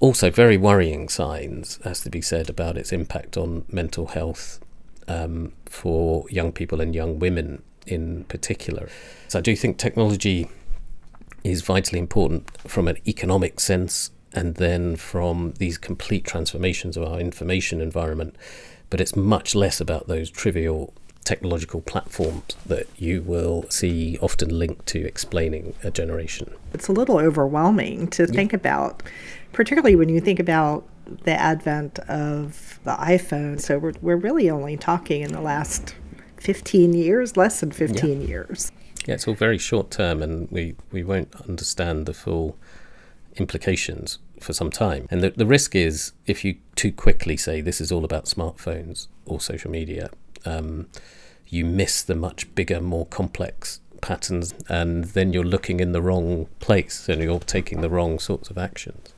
also 0.00 0.30
very 0.30 0.56
worrying 0.56 1.08
signs, 1.08 1.78
has 1.84 2.00
to 2.00 2.10
be 2.10 2.20
said, 2.20 2.50
about 2.50 2.76
its 2.76 2.92
impact 2.92 3.36
on 3.36 3.64
mental 3.70 4.08
health 4.08 4.58
um, 5.06 5.52
for 5.66 6.24
young 6.30 6.50
people 6.50 6.80
and 6.80 6.94
young 6.94 7.18
women 7.18 7.62
in 7.86 8.24
particular. 8.24 8.88
So 9.28 9.38
I 9.38 9.42
do 9.42 9.54
think 9.54 9.78
technology 9.78 10.48
is 11.44 11.62
vitally 11.62 11.98
important 11.98 12.50
from 12.68 12.88
an 12.88 12.96
economic 13.06 13.60
sense 13.60 14.10
and 14.34 14.56
then 14.56 14.96
from 14.96 15.52
these 15.58 15.78
complete 15.78 16.24
transformations 16.24 16.96
of 16.96 17.04
our 17.04 17.20
information 17.20 17.80
environment. 17.80 18.36
But 18.90 19.00
it's 19.00 19.16
much 19.16 19.54
less 19.54 19.80
about 19.80 20.08
those 20.08 20.30
trivial 20.30 20.92
technological 21.24 21.80
platforms 21.80 22.56
that 22.66 22.86
you 22.96 23.22
will 23.22 23.64
see 23.70 24.18
often 24.20 24.58
linked 24.58 24.86
to 24.86 25.04
explaining 25.06 25.74
a 25.84 25.90
generation. 25.90 26.52
It's 26.74 26.88
a 26.88 26.92
little 26.92 27.18
overwhelming 27.18 28.08
to 28.08 28.24
yeah. 28.24 28.32
think 28.32 28.52
about, 28.52 29.02
particularly 29.52 29.96
when 29.96 30.08
you 30.08 30.20
think 30.20 30.40
about 30.40 30.84
the 31.24 31.32
advent 31.32 31.98
of 32.00 32.80
the 32.84 32.92
iPhone. 32.92 33.60
So 33.60 33.78
we're, 33.78 33.94
we're 34.02 34.16
really 34.16 34.50
only 34.50 34.76
talking 34.76 35.22
in 35.22 35.32
the 35.32 35.40
last 35.40 35.94
15 36.38 36.92
years, 36.92 37.36
less 37.36 37.60
than 37.60 37.70
15 37.70 38.20
yeah. 38.20 38.26
years. 38.26 38.72
Yeah, 39.06 39.14
it's 39.14 39.26
all 39.26 39.34
very 39.34 39.58
short 39.58 39.90
term, 39.90 40.22
and 40.22 40.48
we, 40.50 40.76
we 40.92 41.02
won't 41.02 41.34
understand 41.48 42.06
the 42.06 42.14
full 42.14 42.56
implications 43.36 44.18
for 44.40 44.52
some 44.52 44.70
time. 44.70 45.06
And 45.10 45.22
the, 45.22 45.30
the 45.30 45.46
risk 45.46 45.74
is 45.74 46.12
if 46.26 46.44
you 46.44 46.56
too 46.74 46.92
quickly 46.92 47.36
say 47.36 47.60
this 47.60 47.80
is 47.80 47.92
all 47.92 48.04
about 48.04 48.24
smartphones 48.24 49.08
or 49.24 49.40
social 49.40 49.70
media, 49.70 50.10
um, 50.44 50.88
you 51.48 51.64
miss 51.64 52.02
the 52.02 52.14
much 52.14 52.52
bigger, 52.54 52.80
more 52.80 53.06
complex 53.06 53.80
patterns, 54.00 54.54
and 54.68 55.04
then 55.04 55.32
you're 55.32 55.44
looking 55.44 55.80
in 55.80 55.92
the 55.92 56.02
wrong 56.02 56.48
place 56.60 57.08
and 57.08 57.22
you're 57.22 57.38
taking 57.38 57.80
the 57.80 57.90
wrong 57.90 58.18
sorts 58.18 58.50
of 58.50 58.58
actions. 58.58 59.14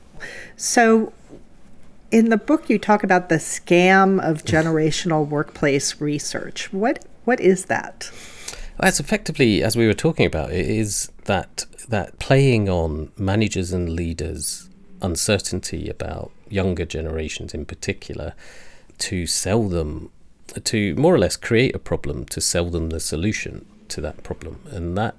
So, 0.55 1.11
in 2.11 2.29
the 2.29 2.37
book, 2.37 2.69
you 2.69 2.77
talk 2.77 3.03
about 3.03 3.29
the 3.29 3.35
scam 3.35 4.23
of 4.23 4.43
generational 4.45 5.27
workplace 5.27 5.99
research. 5.99 6.71
What 6.71 7.03
what 7.25 7.39
is 7.39 7.65
that? 7.65 8.11
That's 8.79 8.99
effectively, 8.99 9.63
as 9.63 9.75
we 9.75 9.87
were 9.87 9.93
talking 9.93 10.25
about, 10.25 10.51
it 10.51 10.67
is 10.67 11.11
that 11.25 11.65
that 11.89 12.19
playing 12.19 12.69
on 12.69 13.11
managers 13.17 13.71
and 13.71 13.89
leaders' 13.89 14.69
uncertainty 15.01 15.89
about 15.89 16.31
younger 16.49 16.85
generations 16.85 17.53
in 17.53 17.65
particular 17.65 18.33
to 18.97 19.27
sell 19.27 19.67
them, 19.67 20.09
to 20.63 20.95
more 20.95 21.13
or 21.13 21.19
less 21.19 21.35
create 21.35 21.75
a 21.75 21.79
problem 21.79 22.25
to 22.25 22.41
sell 22.41 22.69
them 22.69 22.89
the 22.89 22.99
solution 22.99 23.65
to 23.89 24.01
that 24.01 24.23
problem, 24.23 24.61
and 24.71 24.97
that 24.97 25.15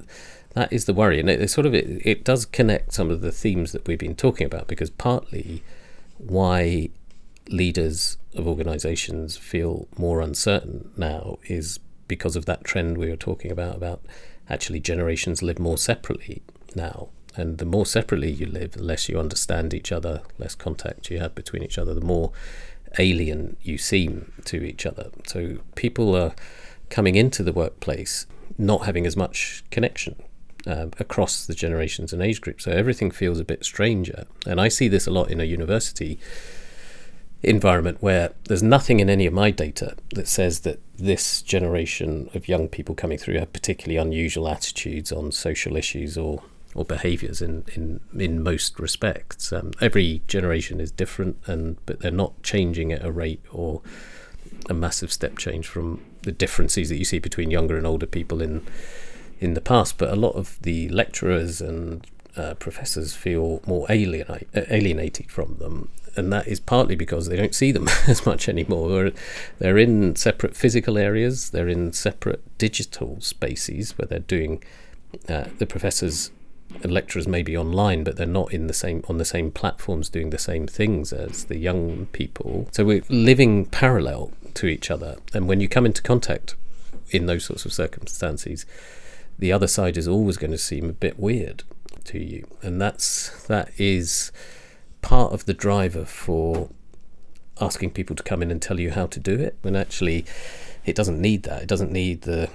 that 0.55 0.73
is 0.73 0.87
the 0.87 0.95
worry, 0.95 1.21
and 1.21 1.29
it, 1.29 1.41
it 1.41 1.49
sort 1.49 1.67
of 1.67 1.75
it, 1.75 2.05
it 2.07 2.25
does 2.25 2.47
connect 2.47 2.93
some 2.93 3.11
of 3.11 3.21
the 3.21 3.33
themes 3.33 3.73
that 3.73 3.87
we've 3.87 3.99
been 3.99 4.17
talking 4.17 4.47
about 4.47 4.67
because 4.67 4.91
partly 4.91 5.63
why 6.19 6.89
leaders 7.49 8.17
of 8.35 8.49
organizations 8.49 9.37
feel 9.37 9.87
more 9.99 10.21
uncertain 10.21 10.91
now 10.97 11.39
is 11.45 11.79
because 12.09 12.37
of 12.37 12.47
that 12.47 12.65
trend 12.65 12.99
we 12.99 13.09
were 13.09 13.17
talking 13.17 13.51
about 13.51 13.77
about 13.77 14.01
actually 14.49 14.81
generations 14.81 15.43
live 15.43 15.59
more 15.59 15.79
separately 15.79 16.43
now 16.77 17.09
And 17.37 17.59
the 17.59 17.65
more 17.67 17.87
separately 17.87 18.31
you 18.31 18.47
live, 18.47 18.73
the 18.73 18.83
less 18.83 19.09
you 19.09 19.19
understand 19.19 19.75
each 19.75 19.93
other, 19.93 20.23
less 20.39 20.55
contact 20.55 21.11
you 21.11 21.19
have 21.19 21.35
between 21.35 21.63
each 21.63 21.79
other, 21.79 21.93
the 21.93 22.01
more 22.01 22.33
alien 22.99 23.57
you 23.63 23.77
seem 23.77 24.33
to 24.47 24.65
each 24.65 24.87
other. 24.87 25.11
So 25.27 25.59
people 25.75 26.17
are 26.17 26.35
coming 26.89 27.17
into 27.17 27.43
the 27.43 27.53
workplace 27.53 28.27
not 28.57 28.87
having 28.87 29.07
as 29.07 29.17
much 29.17 29.65
connection 29.71 30.17
um, 30.67 30.93
across 30.99 31.45
the 31.45 31.55
generations 31.55 32.13
and 32.13 32.23
age 32.23 32.41
groups. 32.41 32.65
So 32.65 32.71
everything 32.71 33.11
feels 33.11 33.39
a 33.39 33.45
bit 33.45 33.65
stranger. 33.65 34.25
And 34.47 34.61
I 34.61 34.69
see 34.69 34.89
this 34.89 35.07
a 35.07 35.11
lot 35.11 35.31
in 35.31 35.41
a 35.41 35.45
university 35.45 36.19
environment 37.43 37.99
where 38.01 38.33
there's 38.49 38.63
nothing 38.63 38.99
in 38.99 39.11
any 39.11 39.27
of 39.27 39.33
my 39.33 39.51
data 39.51 39.95
that 40.15 40.27
says 40.27 40.61
that 40.61 40.81
this 40.97 41.43
generation 41.43 42.31
of 42.35 42.49
young 42.49 42.67
people 42.67 42.95
coming 42.95 43.19
through 43.19 43.39
have 43.39 43.53
particularly 43.53 43.99
unusual 43.99 44.49
attitudes 44.49 45.13
on 45.13 45.31
social 45.31 45.77
issues 45.77 46.17
or 46.17 46.43
or 46.77 46.85
behaviours 46.85 47.41
in, 47.41 47.65
in 47.75 48.01
in 48.17 48.43
most 48.43 48.79
respects. 48.79 49.53
Um, 49.53 49.73
every 49.81 50.23
generation 50.29 50.79
is 50.79 50.93
different, 50.93 51.39
and 51.47 51.79
but 51.87 52.01
they're 52.01 52.11
not 52.11 52.41
changing 52.43 52.93
at 52.93 53.05
a 53.05 53.11
rate 53.11 53.43
or 53.51 53.81
a 54.69 54.75
massive 54.75 55.11
step 55.11 55.39
change 55.39 55.67
from 55.67 56.05
the 56.23 56.33
differences 56.33 56.91
that 56.91 56.99
you 56.99 57.05
see 57.05 57.19
between 57.19 57.51
younger 57.51 57.77
and 57.77 57.87
older 57.87 58.07
people 58.07 58.43
in 58.43 58.65
in 59.41 59.55
the 59.55 59.61
past. 59.63 59.97
But 59.97 60.11
a 60.11 60.17
lot 60.17 60.35
of 60.37 60.61
the 60.63 60.91
lecturers 60.91 61.63
and 61.63 62.07
uh, 62.37 62.55
professors 62.55 63.15
feel 63.15 63.63
more 63.67 63.87
alienate, 63.89 64.47
alienated 64.55 65.31
from 65.31 65.57
them, 65.57 65.89
and 66.15 66.31
that 66.31 66.47
is 66.47 66.61
partly 66.61 66.95
because 66.95 67.27
they 67.27 67.37
don't 67.37 67.55
see 67.55 67.73
them 67.73 67.89
as 68.07 68.27
much 68.27 68.51
anymore. 68.51 69.13
They're 69.59 69.79
in 69.79 70.15
separate 70.15 70.55
physical 70.55 70.99
areas, 70.99 71.51
they're 71.51 71.71
in 71.71 71.95
separate 71.95 72.43
digital 72.59 73.19
spaces 73.23 73.97
where 73.97 74.07
they're 74.07 74.19
doing. 74.19 74.63
Uh, 75.29 75.45
the 75.59 75.67
professors 75.67 76.31
lecturers 76.85 77.27
may 77.27 77.43
be 77.43 77.57
online, 77.57 78.05
but 78.05 78.17
they're 78.17 78.27
not 78.27 78.53
in 78.53 78.67
the 78.67 78.75
same 78.75 79.03
on 79.09 79.19
the 79.19 79.25
same 79.25 79.51
platforms 79.51 80.09
doing 80.09 80.31
the 80.31 80.39
same 80.39 80.67
things 80.67 81.13
as 81.13 81.45
the 81.45 81.59
young 81.59 82.07
people. 82.07 82.69
So 82.73 82.85
we're 82.85 83.03
living 83.09 83.67
parallel 83.67 84.33
to 84.55 84.67
each 84.67 84.91
other, 84.91 85.17
and 85.35 85.49
when 85.49 85.61
you 85.61 85.69
come 85.69 85.87
into 85.87 86.03
contact 86.03 86.55
in 87.11 87.27
those 87.27 87.45
sorts 87.45 87.65
of 87.65 87.73
circumstances, 87.73 88.67
the 89.39 89.53
other 89.53 89.67
side 89.67 89.97
is 89.97 90.09
always 90.09 90.37
going 90.37 90.51
to 90.51 90.59
seem 90.59 90.89
a 90.91 90.95
bit 90.95 91.19
weird 91.19 91.63
to 92.05 92.19
you, 92.19 92.47
and 92.63 92.81
that's 92.81 93.47
that 93.47 93.71
is 93.79 94.33
part 95.03 95.33
of 95.33 95.45
the 95.45 95.55
driver 95.55 96.05
for 96.05 96.69
asking 97.61 97.91
people 97.91 98.17
to 98.17 98.23
come 98.23 98.43
in 98.43 98.51
and 98.51 98.61
tell 98.61 98.81
you 98.81 98.91
how 98.91 99.07
to 99.07 99.21
do 99.21 99.35
it. 99.39 99.57
When 99.63 99.77
actually, 99.77 100.25
it 100.85 100.95
doesn't 100.95 101.21
need 101.21 101.45
that. 101.45 101.63
It 101.63 101.69
doesn't 101.69 101.93
need 101.93 102.23
the 102.23 102.51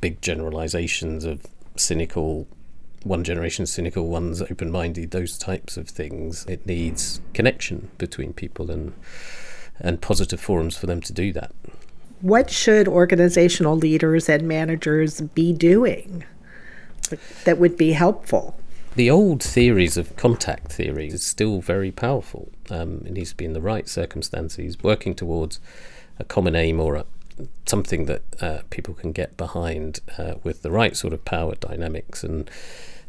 big 0.00 0.20
generalizations 0.20 1.24
of 1.24 1.46
cynical 1.76 2.46
one 3.04 3.24
generation 3.24 3.66
cynical, 3.66 4.08
one's 4.08 4.42
open 4.42 4.70
minded, 4.70 5.10
those 5.10 5.38
types 5.38 5.76
of 5.76 5.88
things. 5.88 6.46
It 6.46 6.66
needs 6.66 7.20
connection 7.34 7.90
between 7.98 8.32
people 8.32 8.70
and 8.70 8.92
and 9.80 10.00
positive 10.00 10.40
forums 10.40 10.76
for 10.76 10.86
them 10.86 11.00
to 11.00 11.12
do 11.12 11.32
that. 11.32 11.52
What 12.20 12.50
should 12.50 12.86
organizational 12.86 13.76
leaders 13.76 14.28
and 14.28 14.46
managers 14.46 15.20
be 15.20 15.52
doing 15.52 16.24
that 17.44 17.58
would 17.58 17.76
be 17.76 17.92
helpful? 17.92 18.56
The 18.94 19.10
old 19.10 19.42
theories 19.42 19.96
of 19.96 20.14
contact 20.16 20.70
theory 20.70 21.08
is 21.08 21.24
still 21.24 21.60
very 21.60 21.90
powerful. 21.90 22.50
Um, 22.70 23.02
it 23.06 23.12
needs 23.12 23.30
to 23.30 23.36
be 23.36 23.46
in 23.46 23.54
the 23.54 23.60
right 23.60 23.88
circumstances, 23.88 24.76
working 24.82 25.14
towards 25.14 25.58
a 26.18 26.24
common 26.24 26.54
aim 26.54 26.78
or 26.78 26.94
a, 26.96 27.06
something 27.66 28.06
that 28.06 28.22
uh, 28.40 28.62
people 28.70 28.94
can 28.94 29.12
get 29.12 29.36
behind 29.36 30.00
uh, 30.18 30.34
with 30.42 30.62
the 30.62 30.70
right 30.70 30.96
sort 30.96 31.12
of 31.12 31.24
power 31.24 31.54
dynamics 31.54 32.22
and 32.22 32.50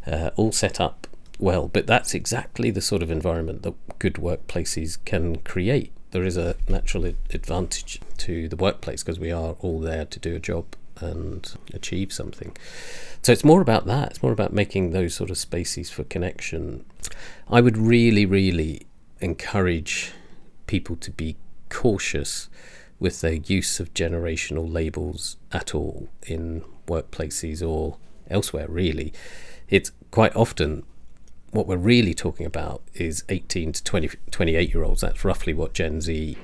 uh, 0.05 0.31
all 0.35 0.51
set 0.51 0.79
up 0.79 1.07
well. 1.39 1.67
But 1.67 1.87
that's 1.87 2.13
exactly 2.13 2.71
the 2.71 2.81
sort 2.81 3.03
of 3.03 3.11
environment 3.11 3.63
that 3.63 3.99
good 3.99 4.15
workplaces 4.15 4.97
can 5.05 5.37
create. 5.37 5.91
There 6.11 6.23
is 6.23 6.37
a 6.37 6.55
natural 6.67 7.05
advantage 7.05 7.99
to 8.17 8.47
the 8.47 8.55
workplace 8.55 9.03
because 9.03 9.19
we 9.19 9.31
are 9.31 9.55
all 9.59 9.79
there 9.79 10.05
to 10.05 10.19
do 10.19 10.35
a 10.35 10.39
job 10.39 10.75
and 10.99 11.51
achieve 11.73 12.13
something. 12.13 12.55
So 13.23 13.31
it's 13.31 13.43
more 13.43 13.61
about 13.61 13.85
that. 13.87 14.11
It's 14.11 14.23
more 14.23 14.31
about 14.31 14.53
making 14.53 14.91
those 14.91 15.15
sort 15.15 15.29
of 15.29 15.37
spaces 15.37 15.89
for 15.89 16.03
connection. 16.03 16.85
I 17.49 17.61
would 17.61 17.77
really, 17.77 18.25
really 18.25 18.85
encourage 19.19 20.11
people 20.67 20.95
to 20.97 21.11
be 21.11 21.35
cautious 21.69 22.49
with 23.03 23.21
their 23.21 23.33
use 23.33 23.79
of 23.79 23.93
generational 23.93 24.67
labels 24.71 25.37
at 25.51 25.75
all 25.75 26.07
in 26.25 26.63
workplaces 26.87 27.61
or 27.61 27.97
elsewhere, 28.31 28.65
really 28.67 29.13
it's 29.73 29.91
quite 30.11 30.35
often 30.35 30.83
what 31.51 31.67
we're 31.67 31.77
really 31.77 32.13
talking 32.13 32.45
about 32.45 32.81
is 32.93 33.23
18 33.29 33.73
to 33.73 33.83
20, 33.83 34.09
28 34.31 34.73
year 34.73 34.83
olds. 34.83 35.01
That's 35.01 35.25
roughly 35.25 35.53
what 35.53 35.73
Gen 35.73 35.99
Z 36.01 36.37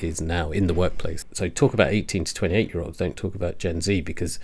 is 0.00 0.20
now 0.20 0.50
in 0.50 0.66
the 0.66 0.74
workplace. 0.74 1.24
So 1.32 1.48
talk 1.48 1.74
about 1.74 1.88
18 1.88 2.24
to 2.24 2.34
28 2.34 2.74
year 2.74 2.82
olds, 2.82 2.98
don't 2.98 3.16
talk 3.16 3.34
about 3.34 3.58
Gen 3.58 3.80
Z 3.80 4.02
because 4.02 4.38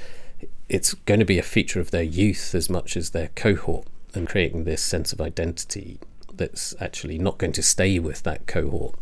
it's 0.69 0.95
going 0.95 1.21
to 1.21 1.27
be 1.27 1.39
a 1.39 1.43
feature 1.43 1.81
of 1.81 1.91
their 1.91 2.03
youth 2.03 2.55
as 2.55 2.71
much 2.71 2.97
as 2.97 3.11
their 3.11 3.29
cohort 3.35 3.87
and 4.15 4.29
creating 4.29 4.65
this 4.65 4.83
sense 4.83 5.13
of 5.13 5.21
identity 5.21 5.99
that's 6.33 6.75
actually 6.81 7.19
not 7.19 7.39
going 7.39 7.53
to 7.53 7.63
stay 7.63 7.99
with 7.99 8.23
that 8.23 8.47
cohort. 8.47 8.95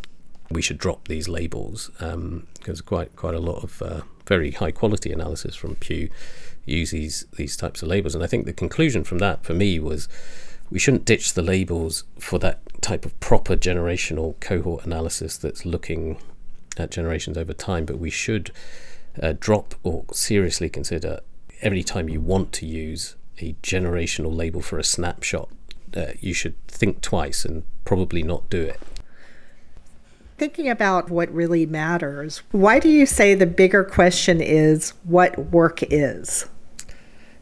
We 0.50 0.62
should 0.62 0.78
drop 0.78 1.08
these 1.08 1.28
labels 1.28 1.90
um, 2.00 2.46
because 2.54 2.80
quite 2.80 3.16
quite 3.16 3.34
a 3.34 3.40
lot 3.40 3.64
of 3.64 3.82
uh, 3.82 4.00
very 4.26 4.52
high 4.52 4.70
quality 4.70 5.12
analysis 5.12 5.54
from 5.54 5.76
Pew 5.76 6.10
uses 6.66 6.92
these 6.92 7.26
these 7.36 7.56
types 7.56 7.82
of 7.82 7.88
labels. 7.88 8.14
And 8.14 8.22
I 8.22 8.26
think 8.26 8.46
the 8.46 8.52
conclusion 8.52 9.04
from 9.04 9.18
that 9.18 9.44
for 9.44 9.54
me 9.54 9.78
was 9.78 10.08
we 10.70 10.78
shouldn't 10.78 11.04
ditch 11.04 11.34
the 11.34 11.42
labels 11.42 12.04
for 12.18 12.38
that 12.40 12.60
type 12.80 13.04
of 13.04 13.18
proper 13.20 13.56
generational 13.56 14.38
cohort 14.40 14.84
analysis 14.84 15.36
that's 15.36 15.64
looking 15.64 16.18
at 16.76 16.90
generations 16.90 17.38
over 17.38 17.52
time, 17.52 17.84
but 17.84 17.98
we 17.98 18.10
should 18.10 18.50
uh, 19.22 19.34
drop 19.38 19.74
or 19.82 20.04
seriously 20.12 20.68
consider 20.68 21.20
every 21.62 21.82
time 21.82 22.08
you 22.08 22.20
want 22.20 22.52
to 22.52 22.66
use 22.66 23.16
a 23.38 23.54
generational 23.62 24.34
label 24.34 24.60
for 24.60 24.78
a 24.78 24.84
snapshot, 24.84 25.48
uh, 25.96 26.06
you 26.20 26.32
should 26.32 26.54
think 26.68 27.00
twice 27.00 27.44
and 27.44 27.64
probably 27.84 28.22
not 28.22 28.48
do 28.50 28.62
it. 28.62 28.80
Thinking 30.44 30.68
about 30.68 31.08
what 31.08 31.32
really 31.32 31.64
matters, 31.64 32.42
why 32.50 32.78
do 32.78 32.90
you 32.90 33.06
say 33.06 33.34
the 33.34 33.46
bigger 33.46 33.82
question 33.82 34.42
is 34.42 34.90
what 35.04 35.38
work 35.38 35.82
is? 35.84 36.50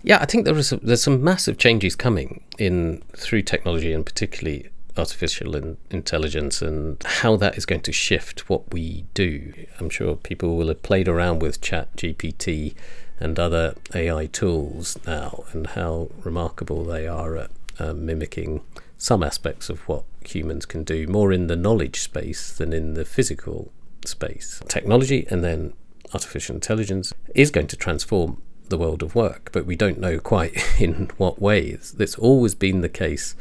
Yeah, 0.04 0.18
I 0.20 0.24
think 0.26 0.44
there 0.44 0.56
is 0.56 0.70
there's 0.70 1.02
some 1.02 1.24
massive 1.24 1.58
changes 1.58 1.96
coming 1.96 2.44
in 2.60 3.02
through 3.16 3.42
technology 3.42 3.92
and 3.92 4.06
particularly 4.06 4.68
artificial 4.96 5.56
in, 5.56 5.78
intelligence 5.90 6.62
and 6.62 7.02
how 7.02 7.34
that 7.38 7.58
is 7.58 7.66
going 7.66 7.80
to 7.80 7.92
shift 7.92 8.48
what 8.48 8.72
we 8.72 9.04
do. 9.14 9.52
I'm 9.80 9.90
sure 9.90 10.14
people 10.14 10.56
will 10.56 10.68
have 10.68 10.84
played 10.84 11.08
around 11.08 11.42
with 11.42 11.60
Chat 11.60 11.96
GPT 11.96 12.72
and 13.18 13.36
other 13.36 13.74
AI 13.96 14.26
tools 14.26 14.96
now 15.08 15.42
and 15.50 15.66
how 15.66 16.10
remarkable 16.22 16.84
they 16.84 17.08
are 17.08 17.36
at 17.36 17.50
uh, 17.80 17.94
mimicking 17.94 18.60
some 18.96 19.24
aspects 19.24 19.68
of 19.68 19.80
what 19.88 20.04
humans 20.28 20.66
can 20.66 20.84
do, 20.84 21.06
more 21.06 21.32
in 21.32 21.46
the 21.46 21.56
knowledge 21.56 22.00
space 22.00 22.52
than 22.52 22.72
in 22.72 22.94
the 22.94 23.04
physical 23.04 23.72
space. 24.04 24.60
Technology 24.68 25.26
and 25.30 25.44
then 25.44 25.74
artificial 26.14 26.54
intelligence 26.54 27.12
is 27.34 27.50
going 27.50 27.68
to 27.68 27.76
transform 27.76 28.42
the 28.68 28.78
world 28.78 29.02
of 29.02 29.14
work, 29.14 29.50
but 29.52 29.66
we 29.66 29.76
don't 29.76 29.98
know 29.98 30.18
quite 30.18 30.56
in 30.80 31.10
what 31.16 31.40
ways. 31.40 31.94
It's 31.98 32.18
always 32.18 32.54
been 32.54 32.80
the 32.80 32.88
case 32.88 33.34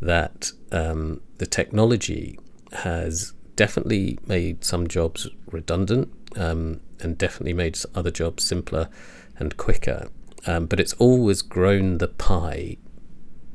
that 0.00 0.52
um, 0.72 1.20
the 1.38 1.46
technology 1.46 2.38
has 2.72 3.32
definitely 3.56 4.18
made 4.26 4.64
some 4.64 4.86
jobs 4.88 5.28
redundant 5.50 6.10
um, 6.36 6.80
and 7.00 7.18
definitely 7.18 7.52
made 7.52 7.78
other 7.94 8.10
jobs 8.10 8.44
simpler 8.44 8.88
and 9.38 9.56
quicker. 9.56 10.08
Um, 10.46 10.66
but 10.66 10.80
it's 10.80 10.94
always 10.94 11.42
grown 11.42 11.98
the 11.98 12.08
pie 12.08 12.78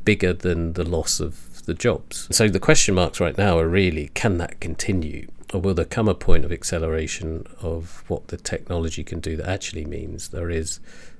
bigger 0.03 0.33
than 0.33 0.73
the 0.73 0.83
loss 0.83 1.19
of 1.19 1.44
the 1.65 1.73
jobs. 1.73 2.27
So 2.31 2.47
the 2.47 2.59
question 2.59 2.95
marks 2.95 3.19
right 3.19 3.37
now 3.37 3.59
are 3.59 3.67
really 3.67 4.09
can 4.13 4.37
that 4.37 4.59
continue? 4.59 5.27
Or 5.53 5.61
will 5.61 5.73
there 5.73 5.85
come 5.85 6.07
a 6.07 6.15
point 6.15 6.43
of 6.43 6.51
acceleration 6.51 7.45
of 7.61 8.03
what 8.07 8.27
the 8.27 8.37
technology 8.37 9.03
can 9.03 9.19
do 9.19 9.35
that 9.37 9.47
actually 9.47 9.85
means 9.85 10.29
there 10.29 10.49
is 10.49 10.79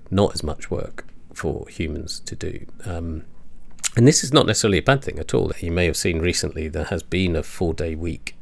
not 0.10 0.34
as 0.34 0.44
much 0.44 0.72
work 0.72 1.06
for 1.34 1.68
humans 1.70 2.20
to 2.22 2.36
do? 2.36 2.66
Um, 2.86 3.24
and 3.96 4.08
this 4.08 4.24
is 4.24 4.34
not 4.34 4.46
necessarily 4.46 4.80
a 4.80 4.84
bad 4.84 5.04
thing 5.04 5.20
at 5.20 5.34
all. 5.34 5.52
You 5.60 5.72
may 5.72 5.86
have 5.86 5.96
seen 5.96 6.20
recently 6.20 6.68
there 6.68 6.86
has 6.86 7.02
been 7.02 7.36
a 7.36 7.44
four 7.44 7.74
day 7.74 7.96
week 7.96 8.36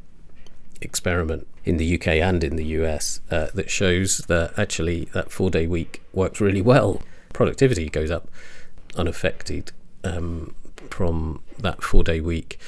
experiment 0.82 1.48
in 1.64 1.78
the 1.78 1.96
UK 1.96 2.08
and 2.08 2.44
in 2.44 2.56
the 2.56 2.66
US 2.66 3.22
uh, 3.32 3.48
that 3.54 3.70
shows 3.70 4.20
that 4.28 4.58
actually 4.58 5.06
that 5.14 5.32
four 5.32 5.50
day 5.50 5.68
week 5.68 6.02
works 6.12 6.42
really 6.42 6.62
well. 6.62 7.02
Productivity 7.34 7.90
goes 7.90 8.12
up 8.12 8.28
unaffected 8.96 9.72
um, 10.04 10.56
from 10.90 11.42
that 11.58 11.82
four 11.82 12.04
day 12.04 12.20
week 12.20 12.60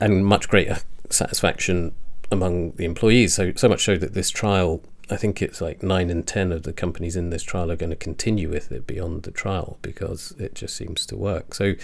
and 0.00 0.24
much 0.24 0.48
greater 0.48 0.78
satisfaction 1.10 1.94
among 2.30 2.72
the 2.72 2.84
employees. 2.84 3.34
So, 3.34 3.52
so 3.56 3.68
much 3.68 3.84
so 3.84 3.96
that 3.96 4.14
this 4.14 4.30
trial, 4.30 4.82
I 5.10 5.16
think 5.16 5.40
it's 5.40 5.60
like 5.60 5.82
nine 5.82 6.10
and 6.10 6.26
10 6.26 6.52
of 6.52 6.62
the 6.62 6.72
companies 6.72 7.16
in 7.16 7.30
this 7.30 7.42
trial 7.42 7.70
are 7.70 7.76
going 7.76 7.90
to 7.90 7.96
continue 7.96 8.50
with 8.50 8.70
it 8.70 8.86
beyond 8.86 9.22
the 9.22 9.30
trial 9.30 9.78
because 9.82 10.34
it 10.38 10.54
just 10.54 10.76
seems 10.76 11.06
to 11.06 11.16
work. 11.16 11.54
So, 11.54 11.74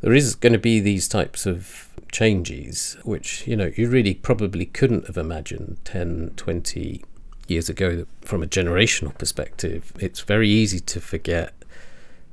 there 0.00 0.12
is 0.12 0.36
going 0.36 0.52
to 0.52 0.58
be 0.58 0.78
these 0.78 1.08
types 1.08 1.44
of 1.44 1.88
changes, 2.12 2.96
which, 3.02 3.46
you 3.48 3.56
know, 3.56 3.72
you 3.76 3.88
really 3.88 4.14
probably 4.14 4.64
couldn't 4.64 5.06
have 5.06 5.16
imagined 5.16 5.78
10, 5.84 6.34
20 6.36 7.02
years 7.48 7.68
ago 7.68 8.06
from 8.20 8.42
a 8.42 8.46
generational 8.46 9.16
perspective. 9.18 9.92
It's 9.98 10.20
very 10.20 10.48
easy 10.48 10.80
to 10.80 11.00
forget 11.00 11.52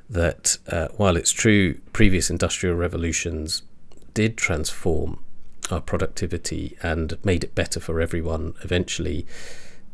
that 0.09 0.57
uh, 0.67 0.87
while 0.97 1.15
it's 1.15 1.31
true 1.31 1.75
previous 1.93 2.29
industrial 2.29 2.75
revolutions 2.75 3.63
did 4.13 4.37
transform 4.37 5.19
our 5.71 5.81
productivity 5.81 6.77
and 6.83 7.17
made 7.23 7.43
it 7.43 7.55
better 7.55 7.79
for 7.79 7.99
everyone 7.99 8.53
eventually, 8.63 9.25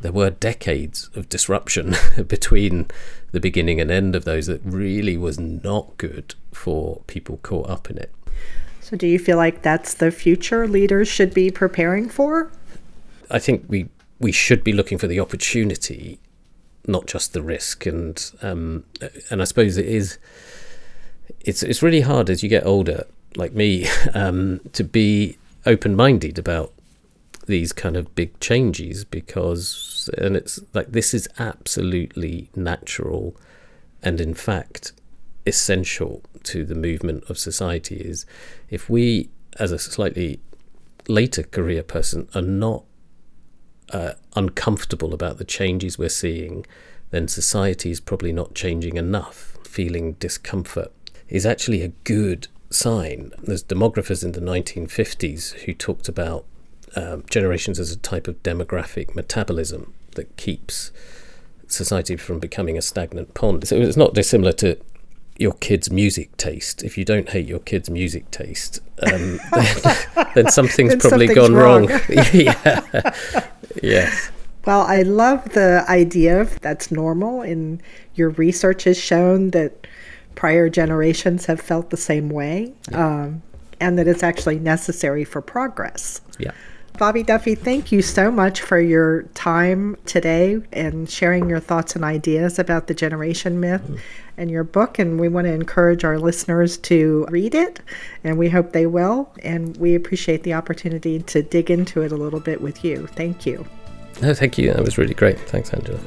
there 0.01 0.11
were 0.11 0.29
decades 0.29 1.09
of 1.15 1.29
disruption 1.29 1.95
between 2.27 2.87
the 3.31 3.39
beginning 3.39 3.79
and 3.79 3.91
end 3.91 4.15
of 4.15 4.25
those 4.25 4.47
that 4.47 4.61
really 4.63 5.17
was 5.17 5.39
not 5.39 5.97
good 5.97 6.35
for 6.51 7.01
people 7.07 7.37
caught 7.37 7.69
up 7.69 7.89
in 7.89 7.97
it. 7.97 8.11
So, 8.81 8.97
do 8.97 9.07
you 9.07 9.19
feel 9.19 9.37
like 9.37 9.61
that's 9.61 9.93
the 9.93 10.11
future 10.11 10.67
leaders 10.67 11.07
should 11.07 11.33
be 11.33 11.49
preparing 11.49 12.09
for? 12.09 12.51
I 13.29 13.39
think 13.39 13.65
we 13.67 13.89
we 14.19 14.31
should 14.31 14.63
be 14.63 14.73
looking 14.73 14.97
for 14.97 15.07
the 15.07 15.19
opportunity, 15.19 16.19
not 16.87 17.07
just 17.07 17.33
the 17.33 17.41
risk. 17.41 17.85
And 17.85 18.31
um, 18.41 18.85
and 19.29 19.41
I 19.41 19.45
suppose 19.45 19.77
it 19.77 19.85
is. 19.85 20.17
It's 21.39 21.63
it's 21.63 21.81
really 21.81 22.01
hard 22.01 22.29
as 22.29 22.43
you 22.43 22.49
get 22.49 22.65
older, 22.65 23.05
like 23.35 23.53
me, 23.53 23.87
um, 24.13 24.59
to 24.73 24.83
be 24.83 25.37
open 25.65 25.95
minded 25.95 26.37
about 26.37 26.73
these 27.47 27.71
kind 27.73 27.97
of 27.97 28.13
big 28.15 28.39
changes 28.39 29.03
because 29.03 30.09
and 30.17 30.35
it's 30.35 30.59
like 30.73 30.91
this 30.91 31.13
is 31.13 31.27
absolutely 31.39 32.49
natural 32.55 33.35
and 34.01 34.21
in 34.21 34.33
fact 34.33 34.93
essential 35.45 36.21
to 36.43 36.63
the 36.63 36.75
movement 36.75 37.23
of 37.29 37.37
society 37.37 37.97
is 37.97 38.25
if 38.69 38.89
we 38.89 39.29
as 39.59 39.71
a 39.71 39.79
slightly 39.79 40.39
later 41.07 41.43
career 41.43 41.83
person 41.83 42.27
are 42.35 42.41
not 42.41 42.83
uh, 43.91 44.13
uncomfortable 44.35 45.13
about 45.13 45.37
the 45.37 45.45
changes 45.45 45.97
we're 45.97 46.09
seeing 46.09 46.65
then 47.11 47.27
society 47.27 47.91
is 47.91 47.99
probably 47.99 48.31
not 48.31 48.53
changing 48.55 48.97
enough 48.97 49.57
feeling 49.63 50.13
discomfort 50.13 50.91
is 51.27 51.45
actually 51.45 51.81
a 51.81 51.89
good 52.03 52.47
sign 52.69 53.31
there's 53.43 53.63
demographers 53.63 54.23
in 54.23 54.31
the 54.31 54.39
1950s 54.39 55.53
who 55.61 55.73
talked 55.73 56.07
about 56.07 56.45
um, 56.95 57.23
generations 57.29 57.79
as 57.79 57.91
a 57.91 57.97
type 57.97 58.27
of 58.27 58.41
demographic 58.43 59.15
metabolism 59.15 59.93
that 60.15 60.35
keeps 60.37 60.91
society 61.67 62.17
from 62.17 62.39
becoming 62.39 62.77
a 62.77 62.81
stagnant 62.81 63.33
pond. 63.33 63.67
So 63.67 63.77
it's 63.77 63.97
not 63.97 64.13
dissimilar 64.13 64.51
to 64.53 64.77
your 65.41 65.53
kid's 65.53 65.91
music 65.91 66.37
taste. 66.37 66.83
If 66.83 66.97
you 66.97 67.03
don't 67.03 67.27
hate 67.29 67.47
your 67.47 67.59
kid's 67.59 67.89
music 67.89 68.29
taste, 68.31 68.79
um, 69.01 69.39
then, 69.53 69.95
then, 70.35 70.47
something's 70.51 70.91
then 70.91 70.99
probably 70.99 71.27
something's 71.27 71.49
gone 71.49 71.53
wrong. 71.55 71.87
wrong. 71.87 71.99
yeah. 72.33 73.13
yes. 73.81 74.31
Well, 74.65 74.81
I 74.81 75.01
love 75.01 75.53
the 75.53 75.83
idea 75.89 76.39
of 76.39 76.59
that's 76.61 76.91
normal, 76.91 77.41
and 77.41 77.81
your 78.13 78.29
research 78.29 78.83
has 78.83 78.97
shown 78.97 79.49
that 79.49 79.87
prior 80.35 80.69
generations 80.69 81.47
have 81.47 81.59
felt 81.59 81.89
the 81.89 81.97
same 81.97 82.29
way, 82.29 82.73
yeah. 82.91 83.23
um, 83.23 83.41
and 83.79 83.97
that 83.97 84.07
it's 84.07 84.23
actually 84.23 84.59
necessary 84.59 85.23
for 85.23 85.41
progress. 85.41 86.21
Yeah. 86.37 86.51
Bobby 86.97 87.23
Duffy, 87.23 87.55
thank 87.55 87.91
you 87.91 88.01
so 88.01 88.29
much 88.29 88.61
for 88.61 88.79
your 88.79 89.23
time 89.33 89.97
today 90.05 90.61
and 90.71 91.09
sharing 91.09 91.49
your 91.49 91.59
thoughts 91.59 91.95
and 91.95 92.05
ideas 92.05 92.59
about 92.59 92.87
the 92.87 92.93
generation 92.93 93.59
myth 93.59 93.81
and 94.37 94.51
your 94.51 94.63
book. 94.63 94.99
And 94.99 95.19
we 95.19 95.27
want 95.27 95.47
to 95.47 95.53
encourage 95.53 96.03
our 96.03 96.19
listeners 96.19 96.77
to 96.77 97.25
read 97.29 97.55
it, 97.55 97.79
and 98.23 98.37
we 98.37 98.49
hope 98.49 98.71
they 98.71 98.85
will. 98.85 99.31
And 99.43 99.75
we 99.77 99.95
appreciate 99.95 100.43
the 100.43 100.53
opportunity 100.53 101.19
to 101.23 101.41
dig 101.41 101.71
into 101.71 102.03
it 102.03 102.11
a 102.11 102.17
little 102.17 102.39
bit 102.39 102.61
with 102.61 102.85
you. 102.85 103.07
Thank 103.07 103.45
you. 103.47 103.65
No, 104.21 104.35
thank 104.35 104.59
you. 104.59 104.71
That 104.73 104.83
was 104.83 104.99
really 104.99 105.15
great. 105.15 105.39
Thanks, 105.39 105.73
Angela. 105.73 105.99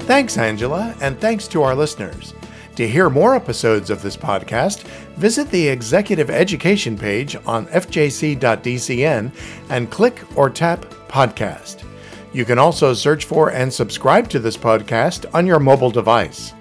Thanks, 0.00 0.36
Angela, 0.36 0.96
and 1.00 1.20
thanks 1.20 1.46
to 1.48 1.62
our 1.62 1.76
listeners. 1.76 2.34
To 2.76 2.88
hear 2.88 3.10
more 3.10 3.34
episodes 3.34 3.90
of 3.90 4.00
this 4.00 4.16
podcast, 4.16 4.82
visit 5.16 5.50
the 5.50 5.68
Executive 5.68 6.30
Education 6.30 6.96
page 6.96 7.36
on 7.46 7.66
fjc.dcn 7.66 9.30
and 9.68 9.90
click 9.90 10.24
or 10.36 10.48
tap 10.48 10.86
Podcast. 11.08 11.84
You 12.32 12.46
can 12.46 12.58
also 12.58 12.94
search 12.94 13.26
for 13.26 13.50
and 13.50 13.70
subscribe 13.70 14.30
to 14.30 14.38
this 14.38 14.56
podcast 14.56 15.26
on 15.34 15.46
your 15.46 15.60
mobile 15.60 15.90
device. 15.90 16.54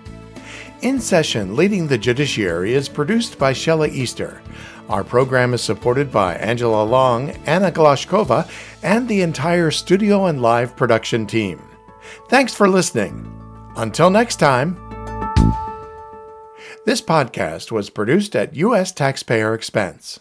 In 0.82 1.00
Session 1.00 1.56
Leading 1.56 1.88
the 1.88 1.98
Judiciary 1.98 2.74
is 2.74 2.90
produced 2.90 3.40
by 3.40 3.54
Shella 3.54 3.88
Easter. 3.90 4.42
Our 4.90 5.06
program 5.06 5.54
is 5.54 5.62
supported 5.62 6.12
by 6.12 6.36
Angela 6.36 6.84
Long, 6.84 7.30
Anna 7.46 7.72
Glashkova, 7.72 8.52
and 8.84 9.08
the 9.08 9.22
entire 9.22 9.72
studio 9.72 10.26
and 10.26 10.42
live 10.42 10.76
production 10.76 11.26
team. 11.26 11.62
Thanks 12.28 12.54
for 12.54 12.68
listening. 12.68 13.26
Until 13.78 14.10
next 14.10 14.36
time. 14.36 14.91
This 16.84 17.00
podcast 17.00 17.72
was 17.72 17.92
produced 17.92 18.36
at 18.36 18.56
U.S. 18.56 18.92
taxpayer 18.92 19.54
expense. 19.54 20.20